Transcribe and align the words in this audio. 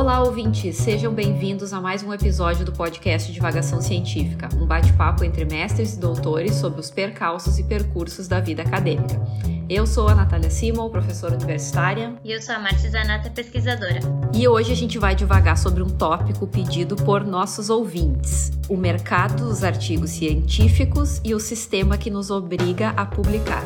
Olá, 0.00 0.22
ouvintes! 0.22 0.78
Sejam 0.78 1.12
bem-vindos 1.12 1.74
a 1.74 1.80
mais 1.80 2.02
um 2.02 2.10
episódio 2.10 2.64
do 2.64 2.72
podcast 2.72 3.30
Divagação 3.30 3.82
Científica, 3.82 4.48
um 4.56 4.64
bate-papo 4.64 5.22
entre 5.24 5.44
mestres 5.44 5.92
e 5.92 6.00
doutores 6.00 6.54
sobre 6.54 6.80
os 6.80 6.90
percalços 6.90 7.58
e 7.58 7.64
percursos 7.64 8.26
da 8.26 8.40
vida 8.40 8.62
acadêmica. 8.62 9.20
Eu 9.68 9.86
sou 9.86 10.08
a 10.08 10.14
Natália 10.14 10.48
Simon, 10.48 10.88
professora 10.88 11.34
universitária. 11.34 12.14
E 12.24 12.32
eu 12.32 12.40
sou 12.40 12.54
a 12.54 12.58
Márcia 12.58 12.90
Zanata, 12.90 13.28
pesquisadora. 13.28 14.00
E 14.32 14.48
hoje 14.48 14.72
a 14.72 14.74
gente 14.74 14.98
vai 14.98 15.14
divagar 15.14 15.58
sobre 15.58 15.82
um 15.82 15.90
tópico 15.90 16.46
pedido 16.46 16.96
por 16.96 17.22
nossos 17.22 17.68
ouvintes: 17.68 18.52
o 18.70 18.78
mercado 18.78 19.44
dos 19.48 19.62
artigos 19.62 20.12
científicos 20.12 21.20
e 21.22 21.34
o 21.34 21.38
sistema 21.38 21.98
que 21.98 22.08
nos 22.08 22.30
obriga 22.30 22.94
a 22.96 23.04
publicar. 23.04 23.62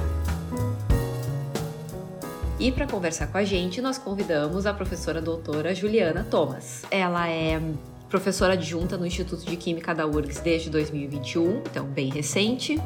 E 2.64 2.72
para 2.72 2.86
conversar 2.86 3.26
com 3.26 3.36
a 3.36 3.44
gente, 3.44 3.82
nós 3.82 3.98
convidamos 3.98 4.64
a 4.64 4.72
professora 4.72 5.20
doutora 5.20 5.74
Juliana 5.74 6.26
Thomas. 6.30 6.82
Ela 6.90 7.28
é 7.28 7.60
professora 8.08 8.54
adjunta 8.54 8.96
no 8.96 9.04
Instituto 9.04 9.44
de 9.44 9.54
Química 9.54 9.94
da 9.94 10.06
URGS 10.06 10.40
desde 10.40 10.70
2021, 10.70 11.58
então 11.58 11.84
bem 11.84 12.08
recente. 12.08 12.76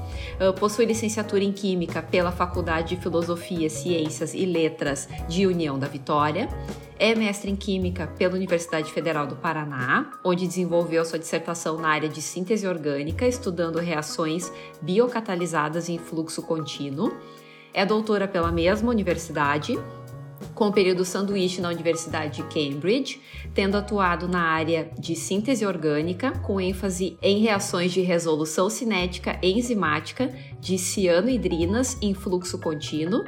Uh, 0.41 0.52
possui 0.59 0.84
licenciatura 0.84 1.45
em 1.45 1.52
Química 1.52 2.02
pela 2.02 2.33
Faculdade 2.33 2.96
de 2.96 3.00
Filosofia, 3.00 3.70
Ciências 3.70 4.34
e 4.34 4.45
Letras 4.45 5.09
de 5.28 5.46
União 5.46 5.78
da 5.78 5.86
Vitória. 5.86 6.48
É 6.98 7.14
mestre 7.14 7.48
em 7.48 7.55
Química 7.55 8.08
pela 8.08 8.34
Universidade 8.34 8.91
Federal 8.91 9.28
do 9.28 9.36
Paraná, 9.36 10.10
onde 10.24 10.45
desenvolveu 10.45 11.05
sua 11.05 11.20
dissertação 11.20 11.78
na 11.78 11.88
área 11.88 12.08
de 12.08 12.20
síntese 12.20 12.66
orgânica, 12.66 13.28
estudando 13.28 13.78
reações 13.78 14.50
biocatalisadas 14.83 15.88
em 15.88 15.98
fluxo 15.98 16.42
contínuo. 16.42 17.12
É 17.72 17.84
doutora 17.84 18.27
pela 18.27 18.50
mesma 18.50 18.90
universidade 18.90 19.78
com 20.54 20.68
o 20.68 20.72
período 20.72 21.04
sanduíche 21.04 21.60
na 21.60 21.68
Universidade 21.68 22.42
de 22.42 22.42
Cambridge, 22.42 23.20
tendo 23.54 23.77
atuado 23.77 24.28
na 24.28 24.42
área 24.42 24.91
de 24.98 25.14
síntese 25.14 25.64
orgânica, 25.64 26.33
com 26.41 26.61
ênfase 26.61 27.16
em 27.22 27.39
reações 27.39 27.92
de 27.92 28.00
resolução 28.00 28.69
cinética 28.69 29.39
enzimática 29.42 30.28
de 30.61 30.77
cianohidrinas 30.77 31.96
em 32.02 32.12
fluxo 32.12 32.58
contínuo 32.58 33.22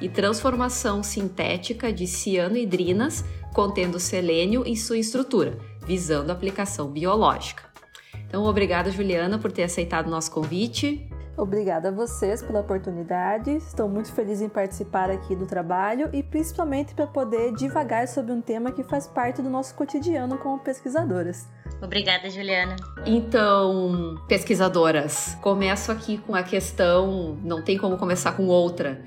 e 0.00 0.08
transformação 0.08 1.02
sintética 1.02 1.92
de 1.92 2.06
cianohidrinas 2.06 3.24
contendo 3.52 3.98
selênio 3.98 4.64
em 4.66 4.76
sua 4.76 4.98
estrutura, 4.98 5.58
visando 5.86 6.30
aplicação 6.30 6.88
biológica. 6.88 7.64
Então, 8.28 8.44
obrigada, 8.44 8.90
Juliana, 8.90 9.38
por 9.38 9.50
ter 9.50 9.62
aceitado 9.62 10.08
o 10.08 10.10
nosso 10.10 10.30
convite. 10.30 11.08
Obrigada 11.36 11.88
a 11.88 11.92
vocês 11.92 12.42
pela 12.42 12.60
oportunidade. 12.60 13.50
Estou 13.50 13.88
muito 13.88 14.10
feliz 14.12 14.40
em 14.40 14.48
participar 14.48 15.10
aqui 15.10 15.36
do 15.36 15.46
trabalho 15.46 16.08
e 16.12 16.22
principalmente 16.22 16.94
para 16.94 17.06
poder 17.06 17.52
divagar 17.52 18.08
sobre 18.08 18.32
um 18.32 18.40
tema 18.40 18.72
que 18.72 18.82
faz 18.82 19.06
parte 19.06 19.42
do 19.42 19.50
nosso 19.50 19.74
cotidiano 19.74 20.38
como 20.38 20.58
pesquisadoras. 20.58 21.46
Obrigada, 21.82 22.30
Juliana. 22.30 22.76
Então, 23.04 24.14
pesquisadoras, 24.26 25.36
começo 25.42 25.92
aqui 25.92 26.16
com 26.16 26.34
a 26.34 26.42
questão, 26.42 27.38
não 27.42 27.60
tem 27.60 27.76
como 27.76 27.98
começar 27.98 28.32
com 28.32 28.46
outra. 28.46 29.02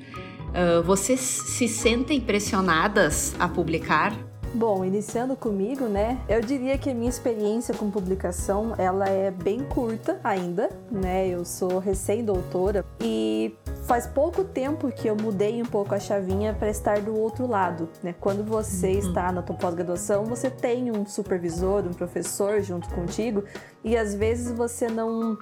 Uh, 0.50 0.84
vocês 0.84 1.20
se 1.20 1.68
sentem 1.68 2.22
pressionadas 2.22 3.36
a 3.40 3.48
publicar? 3.48 4.29
Bom, 4.53 4.83
iniciando 4.83 5.36
comigo, 5.36 5.86
né? 5.86 6.19
Eu 6.28 6.42
diria 6.42 6.75
que 6.75 6.89
a 6.89 6.94
minha 6.94 7.09
experiência 7.09 7.73
com 7.73 7.92
publicação, 7.92 8.73
ela 8.80 9.08
é 9.08 9.30
bem 9.30 9.64
curta 9.64 10.19
ainda, 10.23 10.72
né? 10.89 11.28
Eu 11.28 11.45
sou 11.45 11.78
recém-doutora 11.78 12.83
e 13.00 13.55
faz 13.86 14.08
pouco 14.08 14.44
tempo 14.44 14.92
que 14.92 15.08
eu 15.08 15.16
mudei 15.16 15.61
um 15.61 15.66
pouco 15.66 15.94
a 15.94 16.00
chavinha 16.00 16.52
para 16.52 16.70
estar 16.70 17.00
do 17.00 17.16
outro 17.16 17.45
lado, 17.45 17.88
né? 18.02 18.16
Quando 18.20 18.44
você 18.44 18.94
uhum. 18.94 19.00
está 19.00 19.31
na 19.31 19.44
tua 19.44 19.55
pós-graduação, 19.55 20.25
você 20.25 20.50
tem 20.50 20.92
um 20.92 21.05
supervisor, 21.05 21.86
um 21.86 21.94
professor 21.94 22.59
junto 22.61 22.89
contigo 22.89 23.44
e 23.83 23.95
às 23.95 24.16
vezes 24.16 24.52
você 24.52 24.88
não 24.88 25.38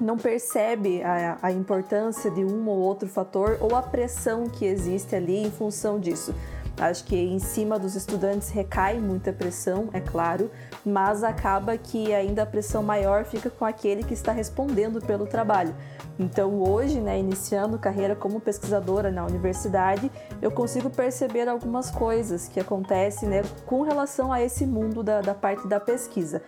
não 0.00 0.16
percebe 0.16 1.02
a, 1.02 1.38
a 1.42 1.50
importância 1.50 2.30
de 2.30 2.44
um 2.44 2.68
ou 2.68 2.78
outro 2.78 3.08
fator 3.08 3.58
ou 3.60 3.74
a 3.74 3.82
pressão 3.82 4.48
que 4.48 4.64
existe 4.64 5.16
ali 5.16 5.38
em 5.38 5.50
função 5.50 5.98
disso. 5.98 6.32
Acho 6.78 7.04
que 7.04 7.16
em 7.16 7.38
cima 7.38 7.78
dos 7.78 7.96
estudantes 7.96 8.50
recai 8.50 8.98
muita 8.98 9.32
pressão, 9.32 9.88
é 9.92 10.00
claro, 10.00 10.50
mas 10.84 11.24
acaba 11.24 11.76
que 11.76 12.14
ainda 12.14 12.44
a 12.44 12.46
pressão 12.46 12.82
maior 12.82 13.24
fica 13.24 13.50
com 13.50 13.64
aquele 13.64 14.04
que 14.04 14.14
está 14.14 14.30
respondendo 14.30 15.00
pelo 15.00 15.26
trabalho. 15.26 15.74
Então, 16.18 16.62
hoje, 16.62 17.00
né, 17.00 17.18
iniciando 17.18 17.78
carreira 17.78 18.14
como 18.14 18.40
pesquisadora 18.40 19.10
na 19.10 19.24
universidade, 19.24 20.10
eu 20.40 20.50
consigo 20.50 20.88
perceber 20.88 21.48
algumas 21.48 21.90
coisas 21.90 22.48
que 22.48 22.60
acontecem 22.60 23.28
né, 23.28 23.42
com 23.66 23.82
relação 23.82 24.32
a 24.32 24.40
esse 24.40 24.64
mundo 24.64 25.02
da, 25.02 25.20
da 25.20 25.34
parte 25.34 25.66
da 25.66 25.80
pesquisa. 25.80 26.42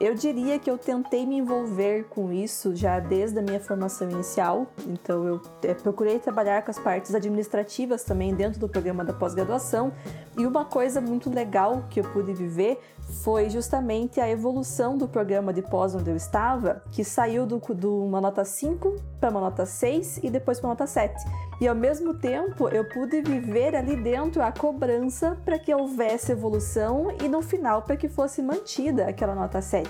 Eu 0.00 0.12
diria 0.12 0.58
que 0.58 0.68
eu 0.68 0.76
tentei 0.76 1.24
me 1.24 1.36
envolver 1.36 2.06
com 2.10 2.32
isso 2.32 2.74
já 2.74 2.98
desde 2.98 3.38
a 3.38 3.42
minha 3.42 3.60
formação 3.60 4.10
inicial, 4.10 4.66
então 4.88 5.24
eu 5.24 5.40
é, 5.62 5.72
procurei 5.72 6.18
trabalhar 6.18 6.62
com 6.62 6.70
as 6.72 6.78
partes 6.80 7.14
administrativas 7.14 8.02
também 8.02 8.34
dentro 8.34 8.58
do 8.58 8.68
programa 8.68 9.04
da 9.04 9.12
pós-graduação. 9.12 9.92
E 10.36 10.44
uma 10.44 10.64
coisa 10.64 11.00
muito 11.00 11.30
legal 11.30 11.84
que 11.88 12.00
eu 12.00 12.04
pude 12.04 12.32
viver 12.32 12.80
foi 13.22 13.48
justamente 13.48 14.20
a 14.20 14.28
evolução 14.28 14.98
do 14.98 15.06
programa 15.06 15.52
de 15.52 15.62
pós 15.62 15.94
onde 15.94 16.10
eu 16.10 16.16
estava, 16.16 16.82
que 16.90 17.04
saiu 17.04 17.46
de 17.46 17.56
do, 17.74 18.04
uma 18.04 18.20
nota 18.20 18.44
5 18.44 18.96
para 19.20 19.30
uma 19.30 19.40
nota 19.40 19.64
6 19.64 20.18
e 20.24 20.30
depois 20.30 20.58
para 20.58 20.68
uma 20.68 20.72
nota 20.72 20.88
7. 20.88 21.14
E 21.60 21.68
ao 21.68 21.74
mesmo 21.74 22.14
tempo 22.14 22.68
eu 22.68 22.84
pude 22.88 23.20
viver 23.22 23.76
ali 23.76 23.96
dentro 23.96 24.42
a 24.42 24.50
cobrança 24.50 25.36
para 25.44 25.58
que 25.58 25.74
houvesse 25.74 26.32
evolução 26.32 27.08
e 27.22 27.28
no 27.28 27.42
final 27.42 27.82
para 27.82 27.96
que 27.96 28.08
fosse 28.08 28.42
mantida 28.42 29.06
aquela 29.06 29.34
nota 29.34 29.62
7. 29.62 29.88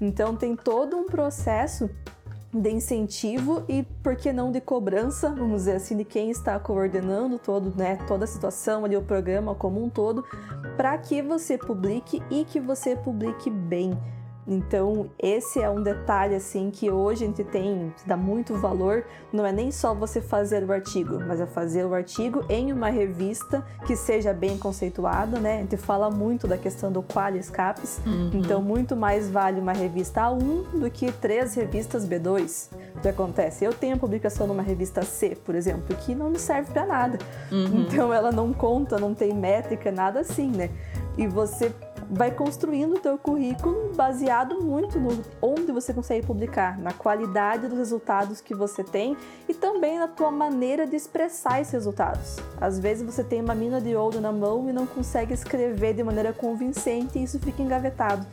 Então 0.00 0.34
tem 0.34 0.56
todo 0.56 0.96
um 0.96 1.04
processo 1.04 1.88
de 2.52 2.70
incentivo 2.70 3.64
e, 3.66 3.82
por 4.02 4.14
que 4.14 4.30
não, 4.30 4.52
de 4.52 4.60
cobrança, 4.60 5.30
vamos 5.30 5.60
dizer 5.60 5.76
assim, 5.76 5.96
de 5.96 6.04
quem 6.04 6.30
está 6.30 6.58
coordenando 6.58 7.38
todo, 7.38 7.72
né, 7.74 7.96
toda 8.06 8.24
a 8.24 8.26
situação 8.26 8.84
ali, 8.84 8.94
o 8.94 9.02
programa 9.02 9.54
como 9.54 9.82
um 9.82 9.88
todo, 9.88 10.22
para 10.76 10.98
que 10.98 11.22
você 11.22 11.56
publique 11.56 12.22
e 12.30 12.44
que 12.44 12.60
você 12.60 12.94
publique 12.94 13.48
bem. 13.48 13.98
Então, 14.46 15.08
esse 15.18 15.60
é 15.60 15.70
um 15.70 15.82
detalhe 15.82 16.34
assim 16.34 16.70
que 16.70 16.90
hoje 16.90 17.24
a 17.24 17.26
gente 17.28 17.44
tem, 17.44 17.94
dá 18.04 18.16
muito 18.16 18.54
valor, 18.54 19.04
não 19.32 19.46
é 19.46 19.52
nem 19.52 19.70
só 19.70 19.94
você 19.94 20.20
fazer 20.20 20.64
o 20.64 20.72
artigo, 20.72 21.20
mas 21.26 21.40
é 21.40 21.46
fazer 21.46 21.84
o 21.84 21.94
artigo 21.94 22.44
em 22.48 22.72
uma 22.72 22.88
revista 22.88 23.64
que 23.86 23.94
seja 23.94 24.32
bem 24.32 24.58
conceituada, 24.58 25.38
né? 25.38 25.58
A 25.58 25.60
gente 25.60 25.76
fala 25.76 26.10
muito 26.10 26.48
da 26.48 26.58
questão 26.58 26.90
do 26.90 27.02
qualis 27.02 27.48
capes, 27.48 28.00
uhum. 28.04 28.30
então 28.34 28.60
muito 28.60 28.96
mais 28.96 29.30
vale 29.30 29.60
uma 29.60 29.72
revista 29.72 30.22
A1 30.22 30.80
do 30.80 30.90
que 30.90 31.12
três 31.12 31.54
revistas 31.54 32.06
B2. 32.06 32.68
O 32.96 33.00
que 33.00 33.08
acontece? 33.08 33.64
Eu 33.64 33.72
tenho 33.72 33.94
a 33.94 33.98
publicação 33.98 34.46
numa 34.46 34.62
revista 34.62 35.02
C, 35.02 35.36
por 35.36 35.54
exemplo, 35.54 35.94
que 35.96 36.14
não 36.14 36.30
me 36.30 36.38
serve 36.38 36.72
para 36.72 36.84
nada. 36.84 37.18
Uhum. 37.50 37.82
Então 37.82 38.12
ela 38.12 38.32
não 38.32 38.52
conta, 38.52 38.98
não 38.98 39.14
tem 39.14 39.32
métrica, 39.32 39.92
nada 39.92 40.20
assim, 40.20 40.50
né? 40.50 40.68
E 41.16 41.26
você 41.26 41.70
vai 42.12 42.30
construindo 42.30 42.96
o 42.96 43.00
teu 43.00 43.16
currículo 43.16 43.94
baseado 43.94 44.62
muito 44.62 45.00
no 45.00 45.22
onde 45.40 45.72
você 45.72 45.94
consegue 45.94 46.26
publicar, 46.26 46.78
na 46.78 46.92
qualidade 46.92 47.66
dos 47.66 47.78
resultados 47.78 48.38
que 48.38 48.54
você 48.54 48.84
tem 48.84 49.16
e 49.48 49.54
também 49.54 49.98
na 49.98 50.06
tua 50.06 50.30
maneira 50.30 50.86
de 50.86 50.94
expressar 50.94 51.62
esses 51.62 51.72
resultados. 51.72 52.36
Às 52.60 52.78
vezes 52.78 53.02
você 53.02 53.24
tem 53.24 53.40
uma 53.40 53.54
mina 53.54 53.80
de 53.80 53.96
ouro 53.96 54.20
na 54.20 54.30
mão 54.30 54.68
e 54.68 54.74
não 54.74 54.86
consegue 54.86 55.32
escrever 55.32 55.94
de 55.94 56.02
maneira 56.02 56.34
convincente 56.34 57.18
e 57.18 57.22
isso 57.22 57.38
fica 57.38 57.62
engavetado. 57.62 58.26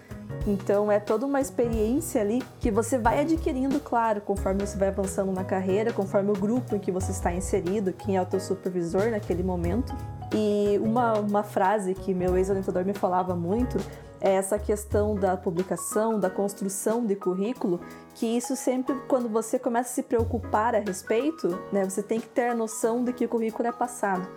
Então 0.48 0.92
é 0.92 1.00
toda 1.00 1.26
uma 1.26 1.42
experiência 1.42 2.22
ali 2.22 2.42
que 2.60 2.72
você 2.72 2.98
vai 2.98 3.22
adquirindo, 3.22 3.80
claro, 3.80 4.22
conforme 4.22 4.66
você 4.66 4.78
vai 4.78 4.88
avançando 4.88 5.32
na 5.32 5.44
carreira, 5.44 5.92
conforme 5.92 6.32
o 6.32 6.34
grupo 6.34 6.76
em 6.76 6.80
que 6.80 6.92
você 6.92 7.12
está 7.12 7.34
inserido, 7.34 7.94
quem 7.94 8.18
é 8.18 8.22
o 8.22 8.26
teu 8.26 8.40
supervisor 8.40 9.12
naquele 9.12 9.44
momento. 9.44 9.96
E 10.34 10.80
uma, 10.82 11.14
uma 11.20 11.44
frase 11.44 11.94
que 11.94 12.14
meu 12.14 12.38
ex-orientador 12.38 12.86
me 12.86 12.94
falava 12.94 13.36
muito 13.36 13.78
é 14.22 14.34
essa 14.34 14.60
questão 14.60 15.16
da 15.16 15.38
publicação, 15.38 16.20
da 16.20 16.30
construção 16.30 17.06
de 17.06 17.16
currículo, 17.16 17.80
que 18.16 18.26
isso 18.26 18.56
sempre, 18.56 18.96
quando 19.08 19.30
você 19.30 19.58
começa 19.58 19.90
a 19.90 19.94
se 19.94 20.04
preocupar 20.04 20.76
a 20.76 20.80
respeito, 20.80 21.48
né, 21.72 21.86
você 21.86 22.04
tem 22.04 22.20
que 22.20 22.28
ter 22.28 22.50
a 22.50 22.56
noção 22.56 23.04
de 23.04 23.14
que 23.14 23.26
o 23.26 23.30
currículo 23.30 23.68
é 23.68 23.72
passado. 23.72 24.28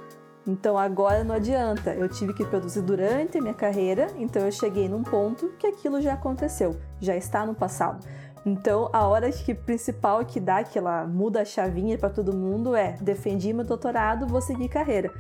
Então 0.47 0.77
agora 0.77 1.23
não 1.23 1.37
adianta, 1.37 1.95
eu 1.95 2.09
tive 2.09 2.35
que 2.35 2.45
produzir 2.45 2.83
durante 2.83 3.39
a 3.39 3.41
minha 3.41 3.55
carreira, 3.55 4.09
então 4.19 4.43
eu 4.43 4.51
cheguei 4.51 4.89
num 4.89 5.03
ponto 5.03 5.51
que 5.59 5.67
aquilo 5.67 6.01
já 6.01 6.15
aconteceu, 6.15 6.77
já 7.01 7.17
está 7.17 7.47
no 7.47 7.55
passado. 7.55 8.05
Então, 8.45 8.91
a 8.93 9.07
hora 9.07 9.31
que 9.31 9.55
principal 9.55 10.25
que 10.25 10.41
dá 10.41 10.65
que 10.65 10.77
ela 10.77 11.07
muda 11.07 11.43
a 11.43 11.45
chavinha 11.45 11.97
para 11.97 12.11
todo 12.11 12.37
mundo 12.37 12.75
é: 12.75 12.97
defendi 13.01 13.53
meu 13.53 13.65
doutorado, 13.65 14.27
vou 14.27 14.41
seguir 14.41 14.69
carreira. 14.69 15.13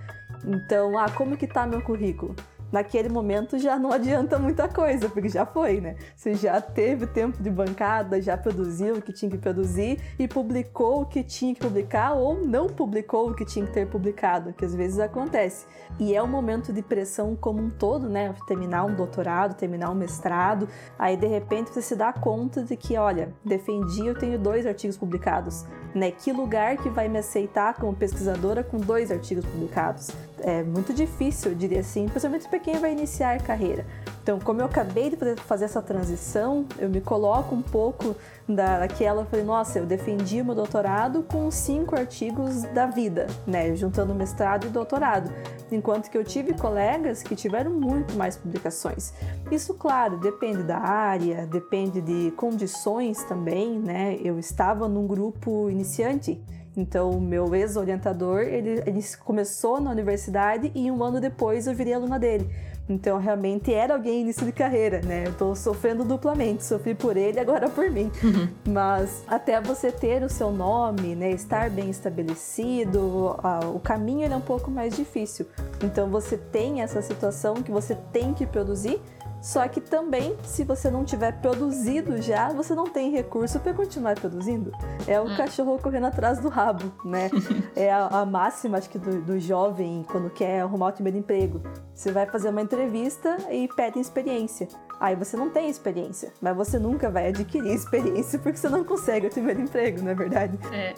Então, 0.44 0.98
ah, 0.98 1.08
como 1.08 1.36
que 1.36 1.46
tá 1.46 1.64
meu 1.64 1.80
currículo? 1.82 2.34
Naquele 2.72 3.10
momento 3.10 3.58
já 3.58 3.78
não 3.78 3.92
adianta 3.92 4.38
muita 4.38 4.66
coisa, 4.66 5.08
porque 5.08 5.28
já 5.28 5.44
foi, 5.44 5.80
né? 5.80 5.96
Você 6.16 6.34
já 6.34 6.60
teve 6.60 7.06
tempo 7.06 7.42
de 7.42 7.50
bancada, 7.50 8.20
já 8.20 8.36
produziu 8.36 8.96
o 8.96 9.02
que 9.02 9.12
tinha 9.12 9.30
que 9.30 9.38
produzir 9.38 10.00
e 10.19 10.26
publicou 10.26 11.02
o 11.02 11.06
que 11.06 11.22
tinha 11.22 11.54
que 11.54 11.60
publicar 11.60 12.14
ou 12.14 12.34
não 12.34 12.66
publicou 12.66 13.30
o 13.30 13.34
que 13.34 13.44
tinha 13.44 13.66
que 13.66 13.72
ter 13.72 13.86
publicado, 13.86 14.54
que 14.54 14.64
às 14.64 14.74
vezes 14.74 14.98
acontece. 14.98 15.66
E 16.00 16.14
é 16.14 16.22
um 16.22 16.26
momento 16.26 16.72
de 16.72 16.82
pressão 16.82 17.36
como 17.36 17.62
um 17.62 17.69
todo, 17.69 18.08
né? 18.08 18.34
Terminar 18.46 18.84
um 18.84 18.94
doutorado, 18.94 19.54
terminar 19.54 19.90
um 19.90 19.94
mestrado, 19.94 20.66
aí 20.98 21.16
de 21.16 21.26
repente 21.26 21.70
você 21.70 21.82
se 21.82 21.94
dá 21.94 22.12
conta 22.12 22.62
de 22.62 22.76
que, 22.76 22.96
olha, 22.96 23.34
defendi, 23.44 24.06
eu 24.06 24.18
tenho 24.18 24.38
dois 24.38 24.66
artigos 24.66 24.96
publicados, 24.96 25.66
né? 25.94 26.10
Que 26.10 26.32
lugar 26.32 26.78
que 26.78 26.88
vai 26.88 27.08
me 27.08 27.18
aceitar 27.18 27.75
como 27.75 27.94
pesquisadora 27.94 28.64
com 28.64 28.78
dois 28.78 29.10
artigos 29.10 29.44
publicados? 29.44 30.10
É 30.40 30.62
muito 30.62 30.92
difícil, 30.94 31.52
eu 31.52 31.56
diria 31.56 31.80
assim, 31.80 32.06
principalmente 32.06 32.48
quem 32.62 32.79
vai 32.79 32.93
iniciar 32.93 33.43
carreira. 33.43 33.85
Então, 34.23 34.38
como 34.38 34.61
eu 34.61 34.67
acabei 34.67 35.11
de 35.11 35.17
fazer, 35.43 35.64
essa 35.64 35.82
transição, 35.82 36.64
eu 36.79 36.88
me 36.88 37.00
coloco 37.00 37.56
um 37.56 37.62
pouco 37.62 38.14
daquela, 38.49 39.25
falei, 39.25 39.44
nossa, 39.44 39.81
eu 39.81 39.87
defendi 39.87 40.41
meu 40.44 40.55
doutorado 40.55 41.25
com 41.25 41.50
cinco 41.50 41.97
artigos 41.97 42.62
da 42.73 42.87
vida, 42.87 43.26
né, 43.44 43.75
juntando 43.75 44.14
mestrado 44.14 44.67
e 44.67 44.70
doutorado, 44.70 45.32
enquanto 45.73 46.09
que 46.09 46.17
eu 46.17 46.23
tive 46.23 46.55
colegas 46.55 47.23
que 47.23 47.35
tiveram 47.35 47.73
muito 47.73 48.14
mais 48.17 48.37
publicações. 48.37 49.12
Isso, 49.50 49.75
claro, 49.75 50.19
depende 50.19 50.62
da 50.62 50.79
área, 50.79 51.44
depende 51.47 52.00
de 52.00 52.31
condições 52.37 53.25
também, 53.25 53.76
né, 53.76 54.17
eu 54.23 54.38
estava 54.38 54.88
num 54.88 55.06
grupo 55.06 55.69
iniciante, 55.69 56.41
então, 56.76 57.10
o 57.10 57.20
meu 57.20 57.54
ex-orientador, 57.54 58.40
ele, 58.40 58.82
ele 58.86 59.04
começou 59.20 59.80
na 59.80 59.90
universidade 59.90 60.72
e 60.74 60.90
um 60.90 61.04
ano 61.04 61.20
depois 61.20 61.66
eu 61.66 61.74
virei 61.74 61.92
aluna 61.92 62.19
dele. 62.19 62.48
Então, 62.88 63.19
realmente 63.19 63.72
era 63.72 63.94
alguém 63.94 64.22
início 64.22 64.44
de 64.44 64.52
carreira, 64.52 65.00
né? 65.02 65.24
Eu 65.26 65.34
tô 65.34 65.54
sofrendo 65.54 66.04
duplamente, 66.04 66.64
sofri 66.64 66.94
por 66.94 67.16
ele 67.16 67.38
agora 67.38 67.69
por 67.69 67.88
mim. 67.90 68.10
Uhum. 68.22 68.48
Mas 68.69 69.22
até 69.28 69.60
você 69.60 69.92
ter 69.92 70.22
o 70.22 70.28
seu 70.28 70.50
nome, 70.50 71.14
né, 71.14 71.30
estar 71.30 71.70
bem 71.70 71.90
estabelecido, 71.90 73.36
o 73.72 73.78
caminho 73.78 74.30
é 74.30 74.36
um 74.36 74.40
pouco 74.40 74.70
mais 74.70 74.96
difícil. 74.96 75.46
Então, 75.82 76.10
você 76.10 76.36
tem 76.36 76.82
essa 76.82 77.00
situação 77.00 77.54
que 77.54 77.70
você 77.70 77.94
tem 78.12 78.34
que 78.34 78.46
produzir, 78.46 79.00
só 79.42 79.66
que 79.66 79.80
também, 79.80 80.36
se 80.44 80.62
você 80.62 80.88
não 80.88 81.04
tiver 81.04 81.32
produzido 81.40 82.22
já, 82.22 82.50
você 82.50 82.76
não 82.76 82.84
tem 82.84 83.10
recurso 83.10 83.58
para 83.58 83.74
continuar 83.74 84.14
produzindo. 84.14 84.70
É 85.04 85.20
o 85.20 85.24
hum. 85.24 85.36
cachorro 85.36 85.80
correndo 85.82 86.06
atrás 86.06 86.38
do 86.38 86.48
rabo, 86.48 86.92
né? 87.04 87.28
é 87.74 87.92
a, 87.92 88.06
a, 88.06 88.24
máxima, 88.24 88.78
acho 88.78 88.88
que, 88.88 89.00
do, 89.00 89.20
do 89.20 89.40
jovem 89.40 90.06
quando 90.08 90.30
quer 90.30 90.60
arrumar 90.60 90.90
o 90.90 90.92
primeiro 90.92 91.18
emprego. 91.18 91.60
Você 91.92 92.12
vai 92.12 92.24
fazer 92.26 92.50
uma 92.50 92.62
entrevista 92.62 93.36
e 93.50 93.66
pede 93.74 93.98
experiência. 93.98 94.68
Aí 95.00 95.16
você 95.16 95.36
não 95.36 95.50
tem 95.50 95.68
experiência, 95.68 96.32
mas 96.40 96.56
você 96.56 96.78
nunca 96.78 97.10
vai 97.10 97.26
adquirir 97.26 97.66
experiência 97.74 98.38
porque 98.38 98.58
você 98.58 98.68
não 98.68 98.84
consegue 98.84 99.26
o 99.26 99.30
primeiro 99.30 99.60
emprego, 99.60 100.02
não 100.02 100.12
é 100.12 100.14
verdade? 100.14 100.56
É. 100.72 100.94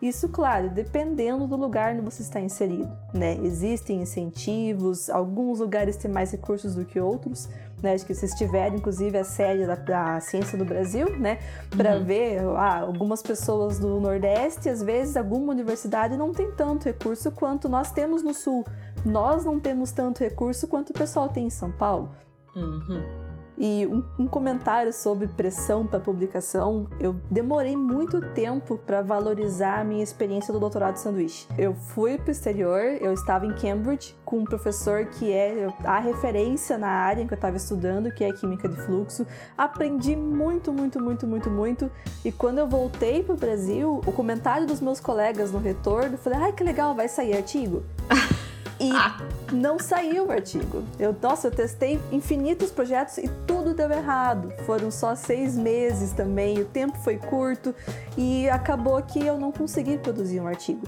Isso, 0.00 0.28
claro, 0.28 0.70
dependendo 0.70 1.48
do 1.48 1.56
lugar 1.56 1.92
onde 1.92 2.02
você 2.02 2.22
está 2.22 2.40
inserido, 2.40 2.88
né? 3.12 3.36
Existem 3.42 4.00
incentivos, 4.00 5.10
alguns 5.10 5.58
lugares 5.58 5.96
têm 5.96 6.08
mais 6.08 6.30
recursos 6.30 6.76
do 6.76 6.84
que 6.84 7.00
outros, 7.00 7.48
né? 7.82 7.94
Acho 7.94 8.06
que 8.06 8.14
vocês 8.14 8.32
tiveram, 8.32 8.76
inclusive, 8.76 9.16
a 9.16 9.24
série 9.24 9.66
da, 9.66 9.74
da 9.74 10.20
Ciência 10.20 10.56
do 10.56 10.64
Brasil, 10.64 11.16
né? 11.18 11.38
Para 11.76 11.96
uhum. 11.96 12.04
ver, 12.04 12.40
ah, 12.56 12.80
algumas 12.80 13.22
pessoas 13.22 13.78
do 13.78 14.00
Nordeste, 14.00 14.68
às 14.68 14.82
vezes, 14.82 15.16
alguma 15.16 15.52
universidade 15.52 16.16
não 16.16 16.32
tem 16.32 16.50
tanto 16.52 16.84
recurso 16.84 17.30
quanto 17.30 17.68
nós 17.68 17.90
temos 17.90 18.22
no 18.22 18.34
Sul. 18.34 18.64
Nós 19.04 19.44
não 19.44 19.60
temos 19.60 19.92
tanto 19.92 20.20
recurso 20.20 20.66
quanto 20.66 20.90
o 20.90 20.94
pessoal 20.94 21.28
tem 21.28 21.46
em 21.46 21.50
São 21.50 21.70
Paulo. 21.70 22.10
Uhum. 22.54 23.27
E 23.58 23.86
um, 23.86 24.04
um 24.20 24.26
comentário 24.28 24.92
sobre 24.92 25.26
pressão 25.26 25.84
para 25.84 25.98
publicação, 25.98 26.86
eu 27.00 27.16
demorei 27.28 27.76
muito 27.76 28.20
tempo 28.20 28.78
para 28.78 29.02
valorizar 29.02 29.80
a 29.80 29.84
minha 29.84 30.02
experiência 30.02 30.52
do 30.52 30.60
doutorado 30.60 30.96
sanduíche. 30.96 31.48
Eu 31.58 31.74
fui 31.74 32.16
para 32.16 32.28
o 32.28 32.30
exterior, 32.30 32.80
eu 33.00 33.12
estava 33.12 33.46
em 33.46 33.52
Cambridge 33.52 34.14
com 34.24 34.38
um 34.38 34.44
professor 34.44 35.06
que 35.06 35.32
é 35.32 35.66
a 35.84 35.98
referência 35.98 36.78
na 36.78 36.88
área 36.88 37.22
em 37.22 37.26
que 37.26 37.34
eu 37.34 37.36
estava 37.36 37.56
estudando, 37.56 38.12
que 38.12 38.22
é 38.22 38.32
química 38.32 38.68
de 38.68 38.76
fluxo. 38.76 39.26
Aprendi 39.56 40.14
muito, 40.14 40.72
muito, 40.72 41.00
muito, 41.02 41.26
muito, 41.26 41.50
muito. 41.50 41.90
E 42.24 42.30
quando 42.30 42.58
eu 42.58 42.68
voltei 42.68 43.24
para 43.24 43.34
o 43.34 43.36
Brasil, 43.36 44.00
o 44.06 44.12
comentário 44.12 44.68
dos 44.68 44.80
meus 44.80 45.00
colegas 45.00 45.50
no 45.50 45.58
retorno, 45.58 46.14
eu 46.14 46.18
falei: 46.18 46.38
ai 46.38 46.52
que 46.52 46.62
legal, 46.62 46.94
vai 46.94 47.08
sair 47.08 47.36
artigo. 47.36 47.82
E 48.80 48.90
ah. 48.92 49.16
não 49.52 49.78
saiu 49.78 50.26
o 50.26 50.30
artigo. 50.30 50.84
Eu, 50.98 51.14
nossa, 51.20 51.48
eu 51.48 51.50
testei 51.50 52.00
infinitos 52.12 52.70
projetos 52.70 53.18
e 53.18 53.28
tudo 53.46 53.74
deu 53.74 53.90
errado. 53.90 54.52
Foram 54.64 54.90
só 54.90 55.14
seis 55.14 55.56
meses 55.56 56.12
também, 56.12 56.60
o 56.60 56.64
tempo 56.64 56.96
foi 56.98 57.18
curto 57.18 57.74
e 58.16 58.48
acabou 58.48 59.00
que 59.02 59.24
eu 59.24 59.36
não 59.36 59.50
consegui 59.50 59.98
produzir 59.98 60.40
um 60.40 60.46
artigo. 60.46 60.86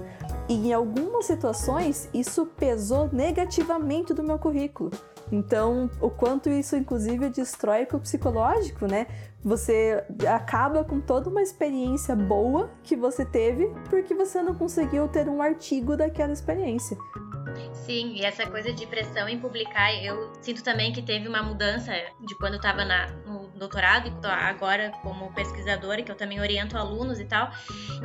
E 0.48 0.68
em 0.68 0.72
algumas 0.72 1.26
situações 1.26 2.08
isso 2.14 2.46
pesou 2.46 3.08
negativamente 3.12 4.14
do 4.14 4.22
meu 4.22 4.38
currículo. 4.38 4.90
Então, 5.32 5.88
o 6.00 6.10
quanto 6.10 6.48
isso 6.48 6.76
inclusive 6.76 7.28
destrói 7.28 7.86
o 7.92 8.00
psicológico, 8.00 8.86
né? 8.86 9.06
Você 9.44 10.04
acaba 10.28 10.84
com 10.84 11.00
toda 11.00 11.30
uma 11.30 11.40
experiência 11.40 12.14
boa 12.14 12.68
que 12.82 12.96
você 12.96 13.24
teve 13.24 13.72
porque 13.88 14.14
você 14.14 14.42
não 14.42 14.54
conseguiu 14.54 15.08
ter 15.08 15.28
um 15.28 15.40
artigo 15.40 15.96
daquela 15.96 16.32
experiência. 16.32 16.96
Sim, 17.90 18.12
e 18.14 18.24
essa 18.24 18.46
coisa 18.46 18.72
de 18.72 18.86
pressão 18.86 19.28
em 19.28 19.40
publicar, 19.40 19.92
eu 19.92 20.32
sinto 20.40 20.62
também 20.62 20.92
que 20.92 21.02
teve 21.02 21.26
uma 21.26 21.42
mudança 21.42 21.92
de 22.20 22.36
quando 22.36 22.52
eu 22.52 22.58
estava 22.58 22.84
no 23.26 23.48
doutorado 23.56 24.06
e 24.06 24.26
agora 24.28 24.92
como 25.02 25.34
pesquisadora, 25.34 26.00
que 26.00 26.12
eu 26.12 26.14
também 26.14 26.38
oriento 26.38 26.78
alunos 26.78 27.18
e 27.18 27.24
tal, 27.24 27.50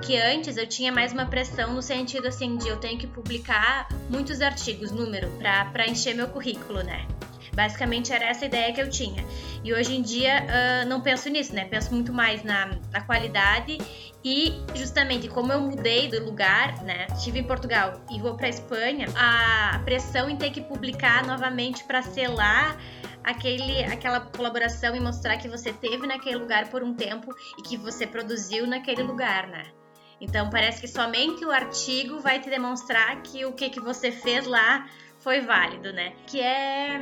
que 0.02 0.18
antes 0.18 0.58
eu 0.58 0.66
tinha 0.66 0.92
mais 0.92 1.14
uma 1.14 1.28
pressão 1.28 1.72
no 1.72 1.84
sentido 1.84 2.28
assim 2.28 2.58
de 2.58 2.68
eu 2.68 2.78
tenho 2.78 2.98
que 2.98 3.06
publicar 3.06 3.88
muitos 4.10 4.42
artigos, 4.42 4.90
número, 4.90 5.30
para 5.38 5.88
encher 5.88 6.16
meu 6.16 6.30
currículo, 6.30 6.82
né? 6.82 7.06
Basicamente 7.54 8.12
era 8.12 8.26
essa 8.26 8.44
ideia 8.44 8.74
que 8.74 8.82
eu 8.82 8.90
tinha. 8.90 9.24
E 9.64 9.72
hoje 9.72 9.96
em 9.96 10.02
dia 10.02 10.44
uh, 10.46 10.90
não 10.90 11.00
penso 11.00 11.30
nisso, 11.30 11.54
né? 11.54 11.64
Penso 11.66 11.94
muito 11.94 12.12
mais 12.12 12.44
na, 12.44 12.72
na 12.92 13.02
qualidade 13.02 13.78
e 14.26 14.60
justamente 14.74 15.28
como 15.28 15.54
eu 15.54 15.62
mudei 15.62 16.10
do 16.10 16.26
lugar, 16.26 16.82
né? 16.84 17.06
Estive 17.16 17.40
em 17.40 17.44
Portugal 17.44 18.02
e 18.10 18.20
vou 18.20 18.36
para 18.36 18.50
Espanha, 18.50 19.06
a 19.16 19.78
pressão 19.86 20.28
em 20.28 20.36
ter 20.36 20.50
que 20.50 20.62
publicar 20.62 21.24
novamente 21.28 21.84
para 21.84 22.02
selar 22.02 22.76
aquele, 23.24 23.84
aquela 23.84 24.20
colaboração 24.20 24.96
e 24.96 25.00
mostrar 25.00 25.38
que 25.38 25.48
você 25.48 25.72
teve 25.72 26.08
naquele 26.08 26.38
lugar 26.38 26.72
por 26.72 26.82
um 26.82 26.96
tempo 26.96 27.32
e 27.60 27.62
que 27.62 27.78
você 27.78 28.08
produziu 28.08 28.66
naquele 28.66 29.04
lugar, 29.04 29.46
né? 29.48 29.68
Então 30.20 30.50
parece 30.50 30.82
que 30.82 30.88
somente 30.88 31.46
o 31.46 31.52
artigo 31.52 32.20
vai 32.20 32.40
te 32.40 32.50
demonstrar 32.50 33.22
que 33.22 33.46
o 33.46 33.54
que, 33.54 33.70
que 33.70 33.80
você 33.80 34.12
fez 34.12 34.48
lá 34.48 34.90
foi 35.20 35.42
válido, 35.42 35.94
né? 35.94 36.14
Que 36.26 36.42
é 36.42 37.00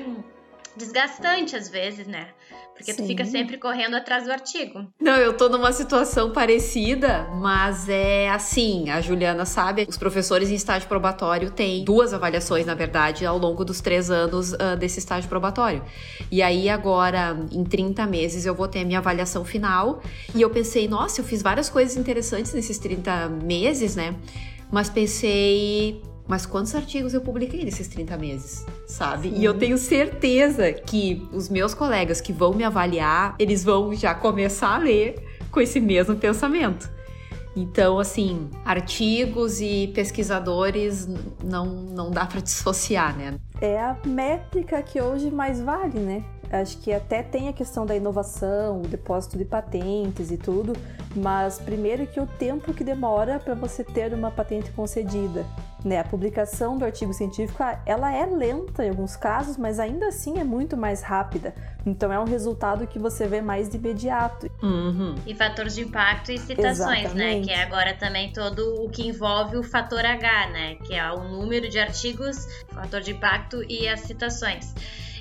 desgastante 0.75 1.55
às 1.55 1.69
vezes, 1.69 2.07
né? 2.07 2.29
Porque 2.75 2.91
Sim. 2.91 3.03
tu 3.03 3.07
fica 3.07 3.23
sempre 3.23 3.57
correndo 3.57 3.95
atrás 3.95 4.23
do 4.23 4.31
artigo. 4.31 4.87
Não, 4.99 5.15
eu 5.15 5.33
tô 5.33 5.47
numa 5.47 5.71
situação 5.71 6.31
parecida, 6.31 7.27
mas 7.35 7.87
é 7.87 8.29
assim, 8.29 8.89
a 8.89 8.99
Juliana 8.99 9.45
sabe, 9.45 9.85
os 9.87 9.97
professores 9.97 10.49
em 10.49 10.55
estágio 10.55 10.87
probatório 10.87 11.51
têm 11.51 11.83
duas 11.83 12.13
avaliações, 12.13 12.65
na 12.65 12.73
verdade, 12.73 13.25
ao 13.25 13.37
longo 13.37 13.63
dos 13.63 13.79
três 13.79 14.09
anos 14.09 14.53
uh, 14.53 14.75
desse 14.77 14.97
estágio 14.97 15.29
probatório. 15.29 15.83
E 16.31 16.41
aí 16.41 16.67
agora, 16.67 17.37
em 17.51 17.63
30 17.63 18.07
meses, 18.07 18.45
eu 18.45 18.55
vou 18.55 18.67
ter 18.67 18.79
a 18.81 18.85
minha 18.85 18.99
avaliação 18.99 19.45
final. 19.45 20.01
E 20.33 20.41
eu 20.41 20.49
pensei, 20.49 20.87
nossa, 20.87 21.21
eu 21.21 21.25
fiz 21.25 21.43
várias 21.43 21.69
coisas 21.69 21.95
interessantes 21.95 22.53
nesses 22.53 22.79
30 22.79 23.29
meses, 23.29 23.95
né? 23.95 24.15
Mas 24.71 24.89
pensei, 24.89 26.01
mas 26.27 26.45
quantos 26.45 26.73
artigos 26.73 27.13
eu 27.13 27.21
publiquei 27.21 27.63
nesses 27.63 27.87
30 27.87 28.17
meses, 28.17 28.65
sabe? 28.87 29.29
Sim. 29.29 29.39
E 29.39 29.45
eu 29.45 29.53
tenho 29.53 29.77
certeza 29.77 30.71
que 30.71 31.27
os 31.31 31.49
meus 31.49 31.73
colegas 31.73 32.21
que 32.21 32.31
vão 32.31 32.53
me 32.53 32.63
avaliar, 32.63 33.35
eles 33.37 33.63
vão 33.63 33.93
já 33.93 34.13
começar 34.15 34.75
a 34.75 34.77
ler 34.77 35.15
com 35.51 35.59
esse 35.59 35.79
mesmo 35.79 36.15
pensamento. 36.15 36.89
Então, 37.55 37.99
assim, 37.99 38.49
artigos 38.65 39.61
e 39.61 39.91
pesquisadores 39.93 41.07
não, 41.43 41.65
não 41.67 42.09
dá 42.09 42.25
para 42.25 42.41
dissociar, 42.41 43.15
né? 43.15 43.35
É 43.61 43.79
a 43.79 43.95
métrica 44.05 44.81
que 44.81 44.99
hoje 44.99 45.29
mais 45.29 45.61
vale, 45.61 45.99
né? 45.99 46.23
Acho 46.51 46.77
que 46.79 46.91
até 46.91 47.21
tem 47.21 47.47
a 47.47 47.53
questão 47.53 47.85
da 47.85 47.95
inovação, 47.95 48.81
o 48.81 48.87
depósito 48.87 49.37
de 49.37 49.45
patentes 49.45 50.31
e 50.31 50.37
tudo, 50.37 50.73
mas 51.15 51.59
primeiro 51.59 52.05
que 52.07 52.19
o 52.19 52.27
tempo 52.27 52.73
que 52.73 52.83
demora 52.83 53.39
para 53.39 53.55
você 53.55 53.83
ter 53.83 54.13
uma 54.13 54.31
patente 54.31 54.71
concedida. 54.71 55.45
Né? 55.83 55.99
A 55.99 56.03
publicação 56.03 56.77
do 56.77 56.85
artigo 56.85 57.13
científico 57.13 57.61
ela 57.85 58.09
é 58.13 58.25
lenta 58.25 58.85
em 58.85 58.89
alguns 58.89 59.17
casos, 59.17 59.57
mas 59.57 59.79
ainda 59.79 60.07
assim 60.07 60.39
é 60.39 60.43
muito 60.43 60.77
mais 60.77 61.01
rápida. 61.01 61.53
Então 61.85 62.11
é 62.11 62.17
um 62.17 62.23
resultado 62.23 62.87
que 62.87 62.97
você 62.97 63.27
vê 63.27 63.41
mais 63.41 63.67
de 63.67 63.75
imediato. 63.75 64.49
Uhum. 64.61 65.15
E 65.27 65.35
fatores 65.35 65.75
de 65.75 65.81
impacto 65.81 66.31
e 66.31 66.37
citações, 66.37 67.05
Exatamente. 67.05 67.15
né? 67.15 67.41
Que 67.41 67.51
é 67.51 67.63
agora 67.63 67.93
também 67.93 68.31
todo 68.31 68.81
o 68.81 68.89
que 68.89 69.07
envolve 69.07 69.57
o 69.57 69.63
fator 69.63 70.05
H, 70.05 70.49
né? 70.51 70.75
Que 70.75 70.93
é 70.95 71.11
o 71.11 71.23
número 71.23 71.67
de 71.67 71.77
artigos, 71.77 72.47
fator 72.71 73.01
de 73.01 73.11
impacto 73.11 73.61
e 73.69 73.87
as 73.87 73.99
citações. 74.01 74.73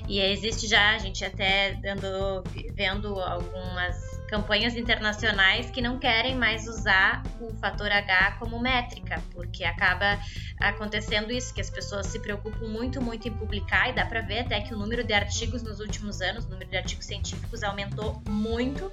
E 0.07 0.19
existe 0.19 0.67
já, 0.67 0.95
a 0.95 0.97
gente 0.97 1.23
até 1.23 1.75
dando, 1.75 2.43
vendo 2.73 3.19
algumas 3.19 4.13
campanhas 4.27 4.75
internacionais 4.75 5.69
que 5.69 5.81
não 5.81 5.99
querem 5.99 6.35
mais 6.35 6.67
usar 6.67 7.23
o 7.39 7.53
fator 7.53 7.91
H 7.91 8.37
como 8.39 8.59
métrica, 8.59 9.21
porque 9.31 9.63
acaba 9.63 10.19
acontecendo 10.69 11.31
isso, 11.31 11.53
que 11.53 11.61
as 11.61 11.69
pessoas 11.69 12.07
se 12.07 12.19
preocupam 12.19 12.67
muito, 12.67 13.01
muito 13.01 13.27
em 13.27 13.31
publicar, 13.31 13.89
e 13.89 13.93
dá 13.93 14.05
para 14.05 14.21
ver 14.21 14.39
até 14.39 14.61
que 14.61 14.73
o 14.73 14.77
número 14.77 15.03
de 15.03 15.13
artigos 15.13 15.61
nos 15.61 15.79
últimos 15.79 16.21
anos, 16.21 16.45
o 16.45 16.49
número 16.49 16.69
de 16.69 16.77
artigos 16.77 17.05
científicos 17.05 17.63
aumentou 17.63 18.21
muito, 18.27 18.91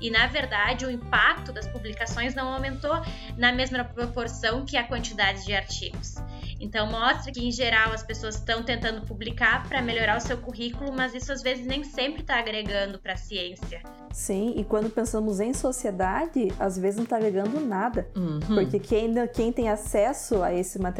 e 0.00 0.10
na 0.10 0.26
verdade 0.26 0.84
o 0.86 0.90
impacto 0.90 1.52
das 1.52 1.66
publicações 1.66 2.34
não 2.34 2.52
aumentou 2.52 3.02
na 3.36 3.52
mesma 3.52 3.82
proporção 3.84 4.64
que 4.64 4.76
a 4.76 4.84
quantidade 4.84 5.44
de 5.44 5.54
artigos. 5.54 6.16
Então 6.60 6.90
mostra 6.90 7.32
que 7.32 7.46
em 7.46 7.52
geral 7.52 7.92
as 7.92 8.02
pessoas 8.02 8.34
estão 8.34 8.62
tentando 8.62 9.06
publicar 9.06 9.68
para 9.68 9.80
melhorar 9.80 10.16
o 10.16 10.20
seu 10.20 10.36
currículo, 10.38 10.92
mas 10.92 11.14
isso 11.14 11.32
às 11.32 11.40
vezes 11.40 11.64
nem 11.64 11.84
sempre 11.84 12.20
está 12.22 12.38
agregando 12.38 12.98
para 12.98 13.12
a 13.12 13.16
ciência. 13.16 13.80
Sim, 14.12 14.54
e 14.56 14.64
quando 14.64 14.90
pensamos 14.90 15.38
em 15.38 15.52
sociedade, 15.52 16.48
às 16.58 16.76
vezes 16.76 16.96
não 16.96 17.04
está 17.04 17.16
agregando 17.16 17.60
nada, 17.60 18.08
uhum. 18.16 18.40
porque 18.40 18.80
quem, 18.80 19.14
quem 19.28 19.52
tem 19.52 19.68
acesso 19.68 20.42
a 20.42 20.52
esse 20.52 20.78
material 20.78 20.97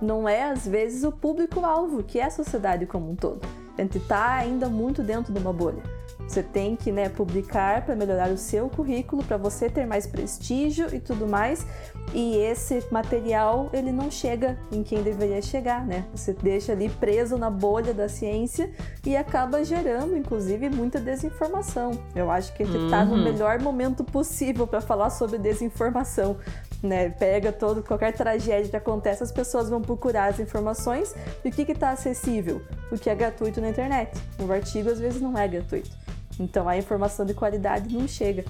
não 0.00 0.28
é 0.28 0.50
às 0.50 0.66
vezes 0.66 1.04
o 1.04 1.12
público-alvo, 1.12 2.02
que 2.02 2.18
é 2.18 2.24
a 2.24 2.30
sociedade 2.30 2.86
como 2.86 3.10
um 3.10 3.16
todo. 3.16 3.40
A 3.76 3.82
gente 3.82 3.98
está 3.98 4.34
ainda 4.34 4.68
muito 4.68 5.02
dentro 5.02 5.32
de 5.32 5.38
uma 5.38 5.52
bolha. 5.52 5.82
Você 6.26 6.42
tem 6.42 6.76
que 6.76 6.92
né, 6.92 7.08
publicar 7.08 7.86
para 7.86 7.96
melhorar 7.96 8.28
o 8.30 8.36
seu 8.36 8.68
currículo, 8.68 9.24
para 9.24 9.38
você 9.38 9.70
ter 9.70 9.86
mais 9.86 10.06
prestígio 10.06 10.94
e 10.94 11.00
tudo 11.00 11.26
mais. 11.26 11.66
E 12.12 12.36
esse 12.36 12.84
material 12.90 13.70
ele 13.72 13.90
não 13.92 14.10
chega 14.10 14.58
em 14.70 14.82
quem 14.82 15.02
deveria 15.02 15.40
chegar, 15.40 15.86
né? 15.86 16.06
Você 16.14 16.34
deixa 16.34 16.72
ali 16.72 16.88
preso 16.88 17.38
na 17.38 17.48
bolha 17.48 17.94
da 17.94 18.08
ciência 18.08 18.70
e 19.06 19.16
acaba 19.16 19.64
gerando, 19.64 20.16
inclusive, 20.16 20.68
muita 20.68 21.00
desinformação. 21.00 21.92
Eu 22.14 22.30
acho 22.30 22.52
que 22.54 22.62
a 22.62 22.66
gente 22.66 22.84
está 22.84 23.04
no 23.04 23.14
uhum. 23.14 23.24
melhor 23.24 23.60
momento 23.60 24.04
possível 24.04 24.66
para 24.66 24.80
falar 24.80 25.10
sobre 25.10 25.38
desinformação. 25.38 26.36
Né, 26.80 27.10
pega 27.10 27.50
todo 27.50 27.82
qualquer 27.82 28.12
tragédia 28.12 28.70
que 28.70 28.76
acontece, 28.76 29.20
as 29.20 29.32
pessoas 29.32 29.68
vão 29.68 29.82
procurar 29.82 30.26
as 30.26 30.38
informações 30.38 31.12
e 31.44 31.48
o 31.48 31.52
que 31.52 31.72
está 31.72 31.90
acessível, 31.90 32.62
o 32.92 32.96
que 32.96 33.10
é 33.10 33.14
gratuito 33.16 33.60
na 33.60 33.70
internet. 33.70 34.16
O 34.38 34.52
artigo 34.52 34.88
às 34.88 35.00
vezes 35.00 35.20
não 35.20 35.36
é 35.36 35.48
gratuito. 35.48 35.90
Então 36.38 36.68
a 36.68 36.76
informação 36.76 37.26
de 37.26 37.34
qualidade 37.34 37.92
não 37.92 38.06
chega. 38.06 38.44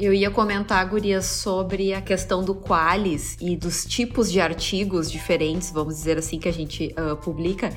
Eu 0.00 0.14
ia 0.14 0.30
comentar, 0.30 0.88
Gurias, 0.88 1.26
sobre 1.26 1.92
a 1.92 2.00
questão 2.00 2.42
do 2.42 2.54
Qualis 2.54 3.36
e 3.38 3.54
dos 3.54 3.84
tipos 3.84 4.32
de 4.32 4.40
artigos 4.40 5.10
diferentes, 5.10 5.70
vamos 5.70 5.96
dizer 5.96 6.16
assim, 6.16 6.38
que 6.38 6.48
a 6.48 6.52
gente 6.52 6.94
uh, 6.98 7.14
publica. 7.18 7.70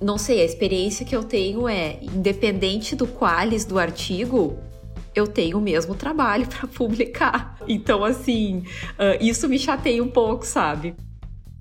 Não 0.00 0.16
sei, 0.16 0.40
a 0.40 0.44
experiência 0.44 1.04
que 1.04 1.16
eu 1.16 1.24
tenho 1.24 1.68
é, 1.68 1.98
independente 2.00 2.94
do 2.94 3.08
Qualis 3.08 3.64
do 3.64 3.76
artigo, 3.76 4.56
eu 5.14 5.26
tenho 5.26 5.58
o 5.58 5.60
mesmo 5.60 5.94
trabalho 5.94 6.46
para 6.48 6.68
publicar. 6.68 7.56
Então, 7.68 8.04
assim, 8.04 8.64
uh, 8.92 9.16
isso 9.20 9.48
me 9.48 9.58
chateia 9.58 10.02
um 10.02 10.08
pouco, 10.08 10.44
sabe? 10.44 10.94